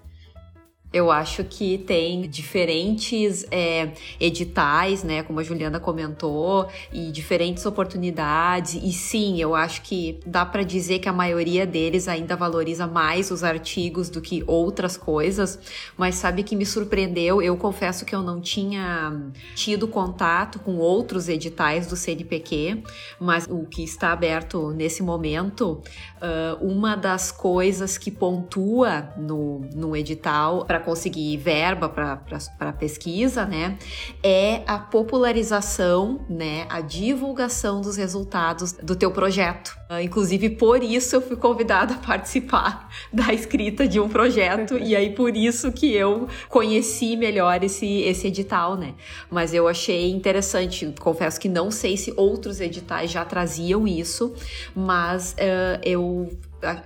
Eu 0.93 1.09
acho 1.09 1.43
que 1.43 1.79
tem 1.79 2.29
diferentes 2.29 3.45
é, 3.49 3.93
editais, 4.19 5.03
né, 5.03 5.23
como 5.23 5.39
a 5.39 5.43
Juliana 5.43 5.79
comentou, 5.79 6.69
e 6.91 7.11
diferentes 7.11 7.65
oportunidades. 7.65 8.75
E 8.75 8.93
sim, 8.93 9.41
eu 9.41 9.55
acho 9.55 9.81
que 9.81 10.19
dá 10.23 10.45
para 10.45 10.61
dizer 10.61 10.99
que 10.99 11.09
a 11.09 11.13
maioria 11.13 11.65
deles 11.65 12.07
ainda 12.07 12.35
valoriza 12.35 12.85
mais 12.85 13.31
os 13.31 13.43
artigos 13.43 14.07
do 14.07 14.21
que 14.21 14.43
outras 14.45 14.95
coisas. 14.95 15.57
Mas 15.97 16.13
sabe 16.15 16.43
que 16.43 16.55
me 16.55 16.65
surpreendeu? 16.65 17.41
Eu 17.41 17.57
confesso 17.57 18.05
que 18.05 18.13
eu 18.13 18.21
não 18.21 18.39
tinha 18.39 19.19
tido 19.55 19.87
contato 19.87 20.59
com 20.59 20.77
outros 20.77 21.27
editais 21.27 21.87
do 21.87 21.95
CNPq, 21.95 22.83
mas 23.19 23.47
o 23.49 23.65
que 23.65 23.83
está 23.83 24.11
aberto 24.11 24.71
nesse 24.71 25.01
momento, 25.01 25.81
uh, 26.21 26.63
uma 26.63 26.95
das 26.95 27.31
coisas 27.31 27.97
que 27.97 28.11
pontua 28.11 29.09
no, 29.17 29.61
no 29.73 29.95
edital 29.95 30.65
para 30.65 30.82
conseguir 30.83 31.37
verba 31.37 31.89
para 31.89 32.73
pesquisa, 32.73 33.45
né, 33.45 33.77
é 34.21 34.61
a 34.67 34.77
popularização, 34.77 36.25
né, 36.29 36.65
a 36.69 36.81
divulgação 36.81 37.81
dos 37.81 37.97
resultados 37.97 38.73
do 38.73 38.95
teu 38.95 39.11
projeto. 39.11 39.77
Uh, 39.89 39.99
inclusive, 40.01 40.49
por 40.51 40.83
isso 40.83 41.15
eu 41.15 41.21
fui 41.21 41.35
convidada 41.35 41.93
a 41.95 41.97
participar 41.97 42.89
da 43.11 43.33
escrita 43.33 43.87
de 43.87 43.99
um 43.99 44.09
projeto 44.09 44.77
e 44.77 44.95
aí 44.95 45.11
por 45.11 45.35
isso 45.35 45.71
que 45.71 45.93
eu 45.93 46.27
conheci 46.49 47.15
melhor 47.15 47.63
esse, 47.63 48.01
esse 48.01 48.27
edital, 48.27 48.75
né. 48.75 48.93
Mas 49.29 49.53
eu 49.53 49.67
achei 49.67 50.11
interessante, 50.11 50.93
confesso 50.99 51.39
que 51.39 51.49
não 51.49 51.71
sei 51.71 51.97
se 51.97 52.13
outros 52.15 52.59
editais 52.59 53.11
já 53.11 53.23
traziam 53.25 53.87
isso, 53.87 54.33
mas 54.75 55.33
uh, 55.33 55.79
eu 55.83 56.29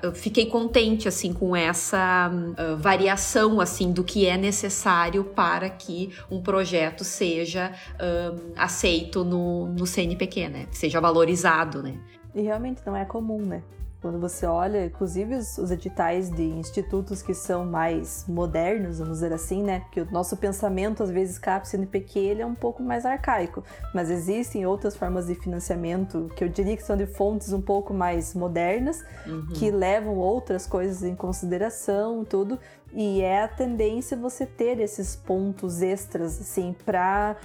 eu 0.01 0.11
fiquei 0.11 0.45
contente 0.47 1.07
assim 1.07 1.33
com 1.33 1.55
essa 1.55 2.29
uh, 2.31 2.77
variação 2.77 3.61
assim 3.61 3.91
do 3.91 4.03
que 4.03 4.25
é 4.25 4.37
necessário 4.37 5.23
para 5.23 5.69
que 5.69 6.13
um 6.29 6.41
projeto 6.41 7.03
seja 7.03 7.71
uh, 7.93 8.53
aceito 8.55 9.23
no, 9.23 9.67
no 9.67 9.85
CNPq, 9.85 10.49
né? 10.49 10.67
Seja 10.71 10.99
valorizado, 10.99 11.81
né? 11.83 11.99
E 12.33 12.41
realmente 12.41 12.81
não 12.85 12.95
é 12.95 13.05
comum, 13.05 13.41
né? 13.41 13.63
Quando 14.01 14.19
você 14.19 14.45
olha, 14.45 14.86
inclusive 14.86 15.36
os, 15.36 15.57
os, 15.57 15.71
editais 15.71 16.29
de 16.29 16.43
institutos 16.43 17.23
que 17.23 17.33
são 17.33 17.65
mais 17.65 18.25
modernos, 18.27 18.99
vamos 18.99 19.15
dizer 19.15 19.33
assim, 19.33 19.63
né? 19.63 19.79
Porque 19.79 20.01
o 20.01 20.12
nosso 20.12 20.38
pensamento, 20.38 21.01
às 21.01 21.10
vezes, 21.10 21.39
CAPES 21.39 21.69
CNPq, 21.69 22.19
ele 22.19 22.41
é 22.43 22.45
um 22.45 22.53
pouco 22.53 22.83
mais 22.83 23.05
arcaico. 23.05 23.63
Mas 23.95 24.12
existem 24.12 24.65
outras 24.67 24.95
formas 24.95 25.25
de 25.25 25.33
financiamento 25.33 26.29
que 26.36 26.43
eu 26.43 26.49
diria 26.49 26.77
que 26.77 26.83
são 26.83 26.95
de 26.95 27.07
fontes 27.07 27.51
um 27.51 27.62
pouco 27.62 27.91
mais 27.91 28.36
modernas, 28.36 29.03
uhum. 29.25 29.47
que 29.55 29.71
levam 29.71 30.15
outras 30.15 30.67
coisas 30.67 31.03
em 31.03 31.15
consideração, 31.15 32.23
tudo. 32.23 32.60
E 32.99 33.21
é 33.21 33.43
a 33.43 33.47
tendência 33.47 34.17
você 34.17 34.43
ter 34.43 34.79
esses 34.79 35.15
pontos 35.15 35.83
extras, 35.83 36.41
assim, 36.41 36.75
para 36.83 37.38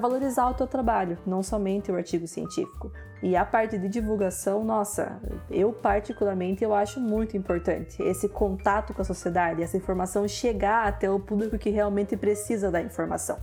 valorizar 0.00 0.48
o 0.48 0.54
teu 0.54 0.66
trabalho, 0.66 1.18
não 1.26 1.42
somente 1.42 1.92
o 1.92 1.94
artigo 1.94 2.26
científico. 2.26 2.90
E 3.22 3.36
a 3.36 3.44
parte 3.44 3.76
de 3.76 3.86
divulgação, 3.86 4.64
nossa, 4.64 5.20
eu 5.50 5.74
particularmente 5.74 6.64
eu 6.64 6.72
acho 6.72 7.00
muito 7.00 7.36
importante 7.36 8.02
esse 8.02 8.30
contato 8.30 8.94
com 8.94 9.02
a 9.02 9.04
sociedade, 9.04 9.62
essa 9.62 9.76
informação 9.76 10.26
chegar 10.26 10.88
até 10.88 11.10
o 11.10 11.20
público 11.20 11.58
que 11.58 11.68
realmente 11.68 12.16
precisa 12.16 12.70
da 12.70 12.80
informação. 12.80 13.38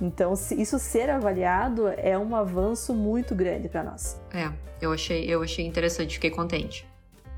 Então, 0.00 0.32
isso 0.32 0.78
ser 0.78 1.10
avaliado 1.10 1.88
é 1.88 2.18
um 2.18 2.34
avanço 2.34 2.94
muito 2.94 3.34
grande 3.34 3.68
para 3.68 3.84
nós. 3.84 4.18
É, 4.32 4.50
eu 4.80 4.90
achei, 4.90 5.26
eu 5.26 5.42
achei 5.42 5.66
interessante, 5.66 6.14
fiquei 6.14 6.30
contente. 6.30 6.90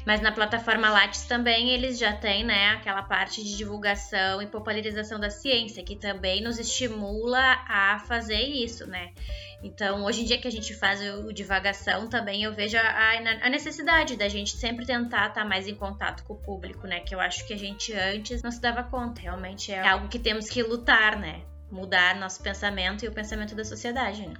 Mas 0.04 0.20
na 0.20 0.30
plataforma 0.30 0.90
Lattes 0.90 1.22
também 1.22 1.70
eles 1.70 1.98
já 1.98 2.12
têm, 2.12 2.44
né, 2.44 2.72
aquela 2.72 3.02
parte 3.02 3.42
de 3.42 3.56
divulgação 3.56 4.42
e 4.42 4.46
popularização 4.46 5.18
da 5.18 5.30
ciência, 5.30 5.82
que 5.82 5.96
também 5.96 6.42
nos 6.42 6.58
estimula 6.58 7.40
a 7.66 7.98
fazer 8.00 8.42
isso, 8.42 8.86
né? 8.86 9.12
Então, 9.62 10.04
hoje 10.04 10.20
em 10.20 10.24
dia 10.26 10.36
que 10.36 10.46
a 10.46 10.52
gente 10.52 10.74
faz 10.74 11.00
o, 11.00 11.32
divagação, 11.32 12.06
também 12.06 12.42
eu 12.42 12.52
vejo 12.52 12.76
a, 12.76 13.12
a, 13.42 13.48
necessidade 13.48 14.14
da 14.14 14.28
gente 14.28 14.54
sempre 14.54 14.84
tentar 14.84 15.28
estar 15.28 15.44
mais 15.46 15.66
em 15.66 15.74
contato 15.74 16.22
com 16.24 16.34
o 16.34 16.36
público, 16.36 16.86
né? 16.86 17.00
Que 17.00 17.14
eu 17.14 17.20
acho 17.20 17.46
que 17.46 17.54
a 17.54 17.58
gente 17.58 17.90
antes 17.94 18.42
não 18.42 18.50
se 18.50 18.60
dava 18.60 18.82
conta. 18.82 19.22
Realmente 19.22 19.72
é 19.72 19.88
algo 19.88 20.08
que 20.08 20.18
temos 20.18 20.50
que 20.50 20.62
lutar, 20.62 21.16
né? 21.18 21.40
Mudar 21.70 22.14
nosso 22.16 22.42
pensamento 22.42 23.06
e 23.06 23.08
o 23.08 23.12
pensamento 23.12 23.54
da 23.54 23.64
sociedade, 23.64 24.26
né? 24.26 24.34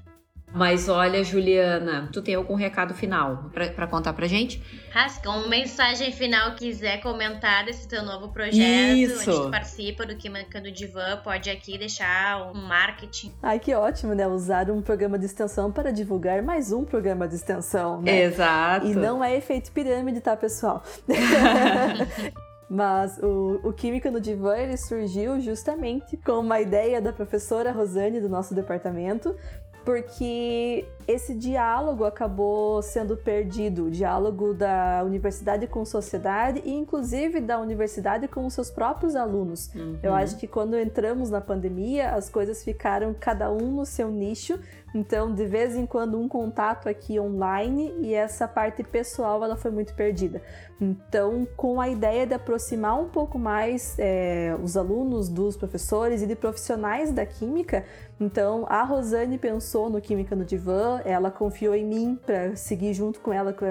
Mas 0.55 0.89
olha, 0.89 1.25
Juliana, 1.25 2.09
tu 2.13 2.23
tem 2.23 2.37
algum 2.37 2.55
recado 2.55 2.95
final 2.95 3.51
para 3.53 3.89
contar 3.89 4.13
pra 4.13 4.29
gente? 4.29 4.63
Rasca, 4.91 5.29
uma 5.29 5.49
mensagem 5.49 6.13
final 6.13 6.55
quiser 6.55 7.01
comentar 7.01 7.65
desse 7.65 7.89
teu 7.89 8.05
novo 8.05 8.29
projeto, 8.29 8.97
Isso. 8.97 9.31
onde 9.31 9.43
tu 9.43 9.51
participa 9.51 10.07
do 10.07 10.15
Química 10.15 10.61
do 10.61 10.71
Divã, 10.71 11.17
pode 11.25 11.51
aqui 11.51 11.77
deixar 11.77 12.53
um 12.53 12.55
marketing. 12.55 13.33
Ai, 13.43 13.59
que 13.59 13.75
ótimo, 13.75 14.15
né? 14.15 14.29
Usar 14.29 14.71
um 14.71 14.81
programa 14.81 15.19
de 15.19 15.27
extensão 15.27 15.73
para 15.73 15.91
divulgar 15.91 16.41
mais 16.41 16.71
um 16.71 16.85
programa 16.85 17.27
de 17.27 17.35
extensão, 17.35 18.01
né? 18.01 18.23
Exato. 18.23 18.87
E 18.87 18.95
não 18.95 19.25
é 19.25 19.37
efeito 19.37 19.73
pirâmide, 19.73 20.21
tá, 20.21 20.37
pessoal? 20.37 20.85
Mas 22.69 23.19
o, 23.19 23.61
o 23.63 23.73
Química 23.73 24.11
no 24.11 24.21
Divã 24.21 24.57
ele 24.57 24.77
surgiu 24.77 25.41
justamente 25.41 26.17
com 26.17 26.41
uma 26.41 26.61
ideia 26.61 27.01
da 27.01 27.13
professora 27.13 27.71
Rosane 27.71 28.21
do 28.21 28.29
nosso 28.29 28.55
departamento, 28.55 29.37
porque 29.85 30.87
esse 31.07 31.35
diálogo 31.35 32.05
acabou 32.05 32.81
sendo 32.83 33.17
perdido, 33.17 33.87
o 33.87 33.91
diálogo 33.91 34.55
da 34.55 35.03
universidade 35.05 35.67
com 35.67 35.85
sociedade 35.85 36.63
e 36.65 36.73
inclusive 36.73 37.41
da 37.41 37.59
universidade 37.61 38.29
com 38.29 38.47
os 38.47 38.55
seus 38.55 38.71
próprios 38.71 39.17
alunos. 39.17 39.71
Uhum. 39.75 39.99
Eu 40.03 40.15
acho 40.15 40.37
que 40.37 40.47
quando 40.47 40.79
entramos 40.79 41.31
na 41.31 41.41
pandemia, 41.41 42.11
as 42.11 42.29
coisas 42.29 42.63
ficaram 42.65 43.15
cada 43.19 43.51
um 43.51 43.73
no 43.73 43.87
seu 43.87 44.11
nicho, 44.11 44.59
então 44.95 45.35
de 45.35 45.45
vez 45.45 45.75
em 45.75 45.87
quando 45.87 46.19
um 46.19 46.29
contato 46.29 46.89
aqui 46.89 47.19
online 47.19 47.93
e 48.01 48.15
essa 48.15 48.47
parte 48.47 48.83
pessoal 48.83 49.43
ela 49.43 49.57
foi 49.57 49.71
muito 49.71 49.95
perdida. 49.95 50.41
Então, 50.81 51.47
com 51.57 51.81
a 51.81 51.89
ideia 51.89 52.27
de 52.27 52.35
aproximar 52.35 53.01
um 53.01 53.09
pouco 53.09 53.39
mais 53.39 53.97
é, 53.99 54.57
os 54.63 54.77
alunos 54.77 55.29
dos 55.29 55.57
professores 55.57 56.23
e 56.23 56.27
de 56.27 56.35
profissionais 56.35 57.13
da 57.13 57.25
química, 57.25 57.85
então 58.21 58.67
a 58.69 58.83
Rosane 58.83 59.39
pensou 59.39 59.89
no 59.89 60.01
Química 60.01 60.37
no 60.37 60.45
Divã, 60.45 60.94
ela 61.05 61.31
confiou 61.31 61.75
em 61.75 61.85
mim 61.85 62.19
para 62.25 62.57
seguir 62.57 62.95
junto 62.95 63.21
com 63.21 63.33
ela 63.33 63.53
com, 63.53 63.67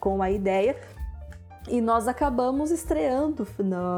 com 0.00 0.22
a 0.22 0.30
ideia 0.30 0.76
E 1.68 1.80
nós 1.80 2.06
acabamos 2.06 2.70
estreando, 2.70 3.46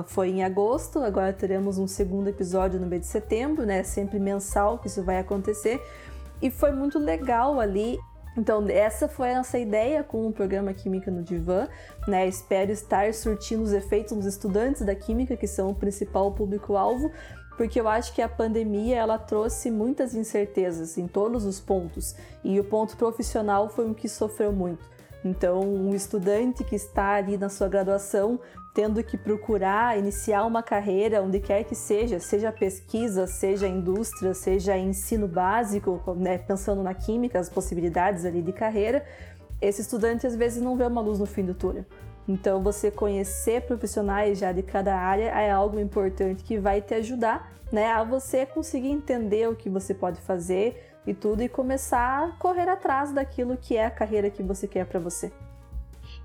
foi 0.07 0.31
em 0.31 0.45
agosto, 0.45 1.01
agora 1.01 1.33
teremos 1.33 1.79
um 1.79 1.87
segundo 1.87 2.29
episódio 2.29 2.79
no 2.79 2.87
mês 2.87 3.03
de 3.03 3.09
setembro, 3.09 3.67
né? 3.67 3.83
Sempre 3.83 4.21
mensal 4.21 4.79
que 4.79 4.87
isso 4.87 5.03
vai 5.03 5.19
acontecer. 5.19 5.81
E 6.41 6.51
foi 6.51 6.71
muito 6.71 6.99
legal 6.99 7.59
ali 7.59 7.99
então, 8.37 8.69
essa 8.69 9.09
foi 9.09 9.33
a 9.33 9.39
nossa 9.39 9.59
ideia 9.59 10.05
com 10.05 10.27
o 10.27 10.33
programa 10.33 10.73
Química 10.75 11.11
no 11.11 11.23
Divã. 11.23 11.67
Né? 12.07 12.29
Espero 12.29 12.71
estar 12.71 13.13
surtindo 13.15 13.63
os 13.63 13.73
efeitos 13.73 14.15
nos 14.15 14.27
estudantes 14.27 14.83
da 14.83 14.95
Química, 14.95 15.37
que 15.37 15.47
são 15.47 15.71
o 15.71 15.75
principal 15.75 16.31
público-alvo, 16.33 17.11
porque 17.57 17.81
eu 17.81 17.89
acho 17.89 18.13
que 18.13 18.23
a 18.23 18.29
pandemia 18.29 18.97
ela 18.97 19.19
trouxe 19.19 19.71
muitas 19.71 20.15
incertezas 20.15 20.99
em 20.99 21.07
todos 21.07 21.45
os 21.45 21.61
pontos, 21.61 22.15
e 22.45 22.61
o 22.61 22.65
ponto 22.65 22.97
profissional 22.97 23.69
foi 23.69 23.91
o 23.91 23.95
que 23.95 24.09
sofreu 24.09 24.53
muito. 24.53 24.85
Então, 25.25 25.61
um 25.61 25.95
estudante 25.95 26.63
que 26.63 26.77
está 26.77 27.15
ali 27.15 27.37
na 27.37 27.49
sua 27.49 27.69
graduação 27.69 28.39
tendo 28.77 29.03
que 29.03 29.17
procurar 29.17 29.99
iniciar 29.99 30.45
uma 30.45 30.63
carreira 30.63 31.23
onde 31.23 31.41
quer 31.41 31.65
que 31.65 31.75
seja, 31.75 32.21
seja 32.21 32.53
pesquisa, 32.53 33.27
seja 33.27 33.67
indústria, 33.67 34.35
seja 34.35 34.77
ensino 34.77 35.27
básico, 35.27 35.99
né, 36.15 36.37
pensando 36.37 36.83
na 36.83 36.93
química, 36.93 37.39
as 37.39 37.49
possibilidades 37.49 38.27
ali 38.27 38.43
de 38.43 38.53
carreira, 38.53 39.03
esse 39.63 39.81
estudante 39.81 40.27
às 40.27 40.37
vezes 40.37 40.63
não 40.63 40.77
vê 40.77 40.85
uma 40.85 41.01
luz 41.01 41.19
no 41.19 41.25
fim 41.25 41.43
do 41.43 41.55
túnel. 41.55 41.87
Então, 42.29 42.63
você 42.63 42.91
conhecer 42.91 43.63
profissionais 43.63 44.39
já 44.39 44.53
de 44.53 44.63
cada 44.63 44.97
área 44.97 45.31
é 45.31 45.51
algo 45.51 45.79
importante 45.79 46.43
que 46.43 46.59
vai 46.59 46.83
te 46.83 46.95
ajudar 46.95 47.53
né, 47.71 47.93
a 47.93 48.03
você 48.03 48.45
conseguir 48.47 48.91
entender 48.91 49.49
o 49.49 49.57
que 49.57 49.69
você 49.69 49.95
pode 49.95 50.21
fazer 50.21 50.93
e 51.07 51.15
tudo 51.15 51.43
e 51.43 51.49
começar 51.49 52.25
a 52.25 52.33
correr 52.33 52.69
atrás 52.69 53.13
daquilo 53.13 53.57
que 53.57 53.77
é 53.77 53.87
a 53.87 53.91
carreira 53.91 54.31
que 54.31 54.43
você 54.43 54.67
quer 54.67 54.87
para 54.87 54.99
você. 54.99 55.33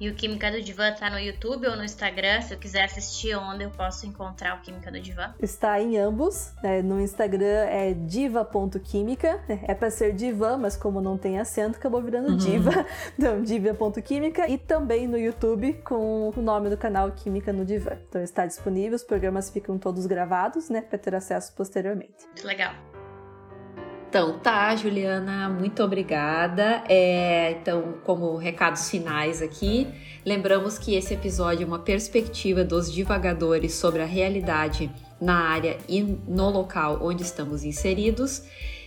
E 0.01 0.09
o 0.09 0.15
Química 0.15 0.49
do 0.49 0.59
Divã 0.59 0.91
tá 0.91 1.11
no 1.11 1.19
YouTube 1.19 1.67
ou 1.67 1.75
no 1.75 1.85
Instagram. 1.85 2.41
Se 2.41 2.55
eu 2.55 2.57
quiser 2.57 2.85
assistir, 2.85 3.35
onde 3.35 3.65
eu 3.65 3.69
posso 3.69 4.07
encontrar 4.07 4.57
o 4.57 4.61
Química 4.61 4.91
do 4.91 4.99
Divã? 4.99 5.31
Está 5.39 5.79
em 5.79 5.95
ambos. 5.95 6.51
Né? 6.63 6.81
No 6.81 6.99
Instagram 6.99 7.65
é 7.69 7.93
diva.química. 7.93 9.39
É 9.47 9.75
para 9.75 9.91
ser 9.91 10.13
divã, 10.13 10.57
mas 10.57 10.75
como 10.75 10.99
não 10.99 11.19
tem 11.19 11.37
acento, 11.37 11.77
acabou 11.77 12.01
virando 12.01 12.29
uhum. 12.29 12.37
diva. 12.37 12.71
Então, 13.15 13.43
diva.química. 13.43 14.49
E 14.49 14.57
também 14.57 15.05
no 15.05 15.19
YouTube 15.19 15.73
com 15.83 16.31
o 16.35 16.41
nome 16.41 16.71
do 16.71 16.77
canal 16.77 17.11
Química 17.11 17.53
no 17.53 17.63
Divã. 17.63 17.91
Então 18.09 18.23
está 18.23 18.47
disponível, 18.47 18.95
os 18.95 19.03
programas 19.03 19.51
ficam 19.51 19.77
todos 19.77 20.07
gravados, 20.07 20.67
né? 20.67 20.81
Para 20.81 20.97
ter 20.97 21.13
acesso 21.13 21.53
posteriormente. 21.53 22.25
Muito 22.25 22.47
legal. 22.47 22.73
Então, 24.11 24.37
tá, 24.39 24.75
Juliana, 24.75 25.47
muito 25.47 25.81
obrigada. 25.81 26.83
É, 26.89 27.51
então, 27.51 27.93
como 28.03 28.35
recados 28.35 28.89
finais 28.89 29.41
aqui, 29.41 29.87
lembramos 30.25 30.77
que 30.77 30.95
esse 30.95 31.13
episódio 31.13 31.63
é 31.63 31.65
uma 31.65 31.79
perspectiva 31.79 32.61
dos 32.61 32.91
divagadores 32.91 33.73
sobre 33.73 34.01
a 34.01 34.05
realidade 34.05 34.91
na 35.21 35.47
área 35.47 35.77
e 35.87 36.01
no 36.01 36.49
local 36.49 36.99
onde 37.01 37.23
estamos 37.23 37.63
inseridos. 37.63 38.39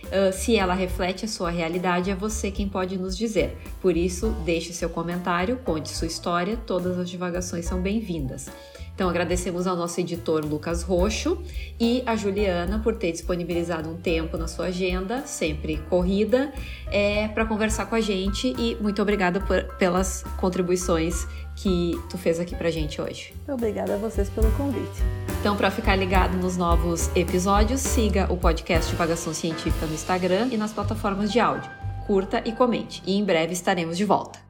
Uh, 0.03 0.31
se 0.31 0.57
ela 0.57 0.75
reflete 0.75 1.25
a 1.25 1.27
sua 1.27 1.49
realidade, 1.49 2.11
é 2.11 2.15
você 2.15 2.51
quem 2.51 2.69
pode 2.69 2.95
nos 2.95 3.17
dizer. 3.17 3.57
Por 3.81 3.97
isso, 3.97 4.29
deixe 4.45 4.73
seu 4.73 4.91
comentário, 4.91 5.57
conte 5.65 5.89
sua 5.89 6.05
história, 6.05 6.55
todas 6.67 6.99
as 6.99 7.09
divagações 7.09 7.65
são 7.65 7.81
bem-vindas. 7.81 8.47
Então 8.95 9.09
agradecemos 9.09 9.67
ao 9.67 9.75
nosso 9.75 9.99
editor 9.99 10.45
Lucas 10.45 10.81
Roxo 10.81 11.37
e 11.77 12.01
a 12.05 12.15
Juliana 12.15 12.79
por 12.79 12.95
ter 12.95 13.11
disponibilizado 13.11 13.89
um 13.89 13.97
tempo 13.97 14.37
na 14.37 14.47
sua 14.47 14.67
agenda, 14.67 15.27
sempre 15.27 15.77
corrida, 15.89 16.53
é, 16.87 17.27
para 17.27 17.45
conversar 17.45 17.87
com 17.87 17.95
a 17.95 17.99
gente 17.99 18.55
e 18.57 18.75
muito 18.81 19.01
obrigada 19.01 19.41
por, 19.41 19.63
pelas 19.77 20.23
contribuições 20.37 21.27
que 21.57 21.99
tu 22.09 22.17
fez 22.17 22.39
aqui 22.39 22.55
pra 22.55 22.71
gente 22.71 23.01
hoje. 23.01 23.33
Obrigada 23.47 23.95
a 23.95 23.97
vocês 23.97 24.29
pelo 24.29 24.49
convite. 24.51 25.03
Então, 25.39 25.55
para 25.55 25.69
ficar 25.69 25.95
ligado 25.95 26.37
nos 26.37 26.57
novos 26.57 27.09
episódios, 27.15 27.81
siga 27.81 28.31
o 28.31 28.37
podcast 28.37 28.89
Divagação 28.89 29.33
Científica 29.33 29.85
no 29.85 29.93
Instagram 29.93 30.49
e 30.51 30.57
nas 30.57 30.73
plataformas 30.73 31.31
de 31.31 31.39
áudio. 31.39 31.69
Curta 32.07 32.41
e 32.45 32.51
comente. 32.51 33.03
E 33.05 33.15
em 33.15 33.23
breve 33.23 33.53
estaremos 33.53 33.97
de 33.97 34.05
volta. 34.05 34.44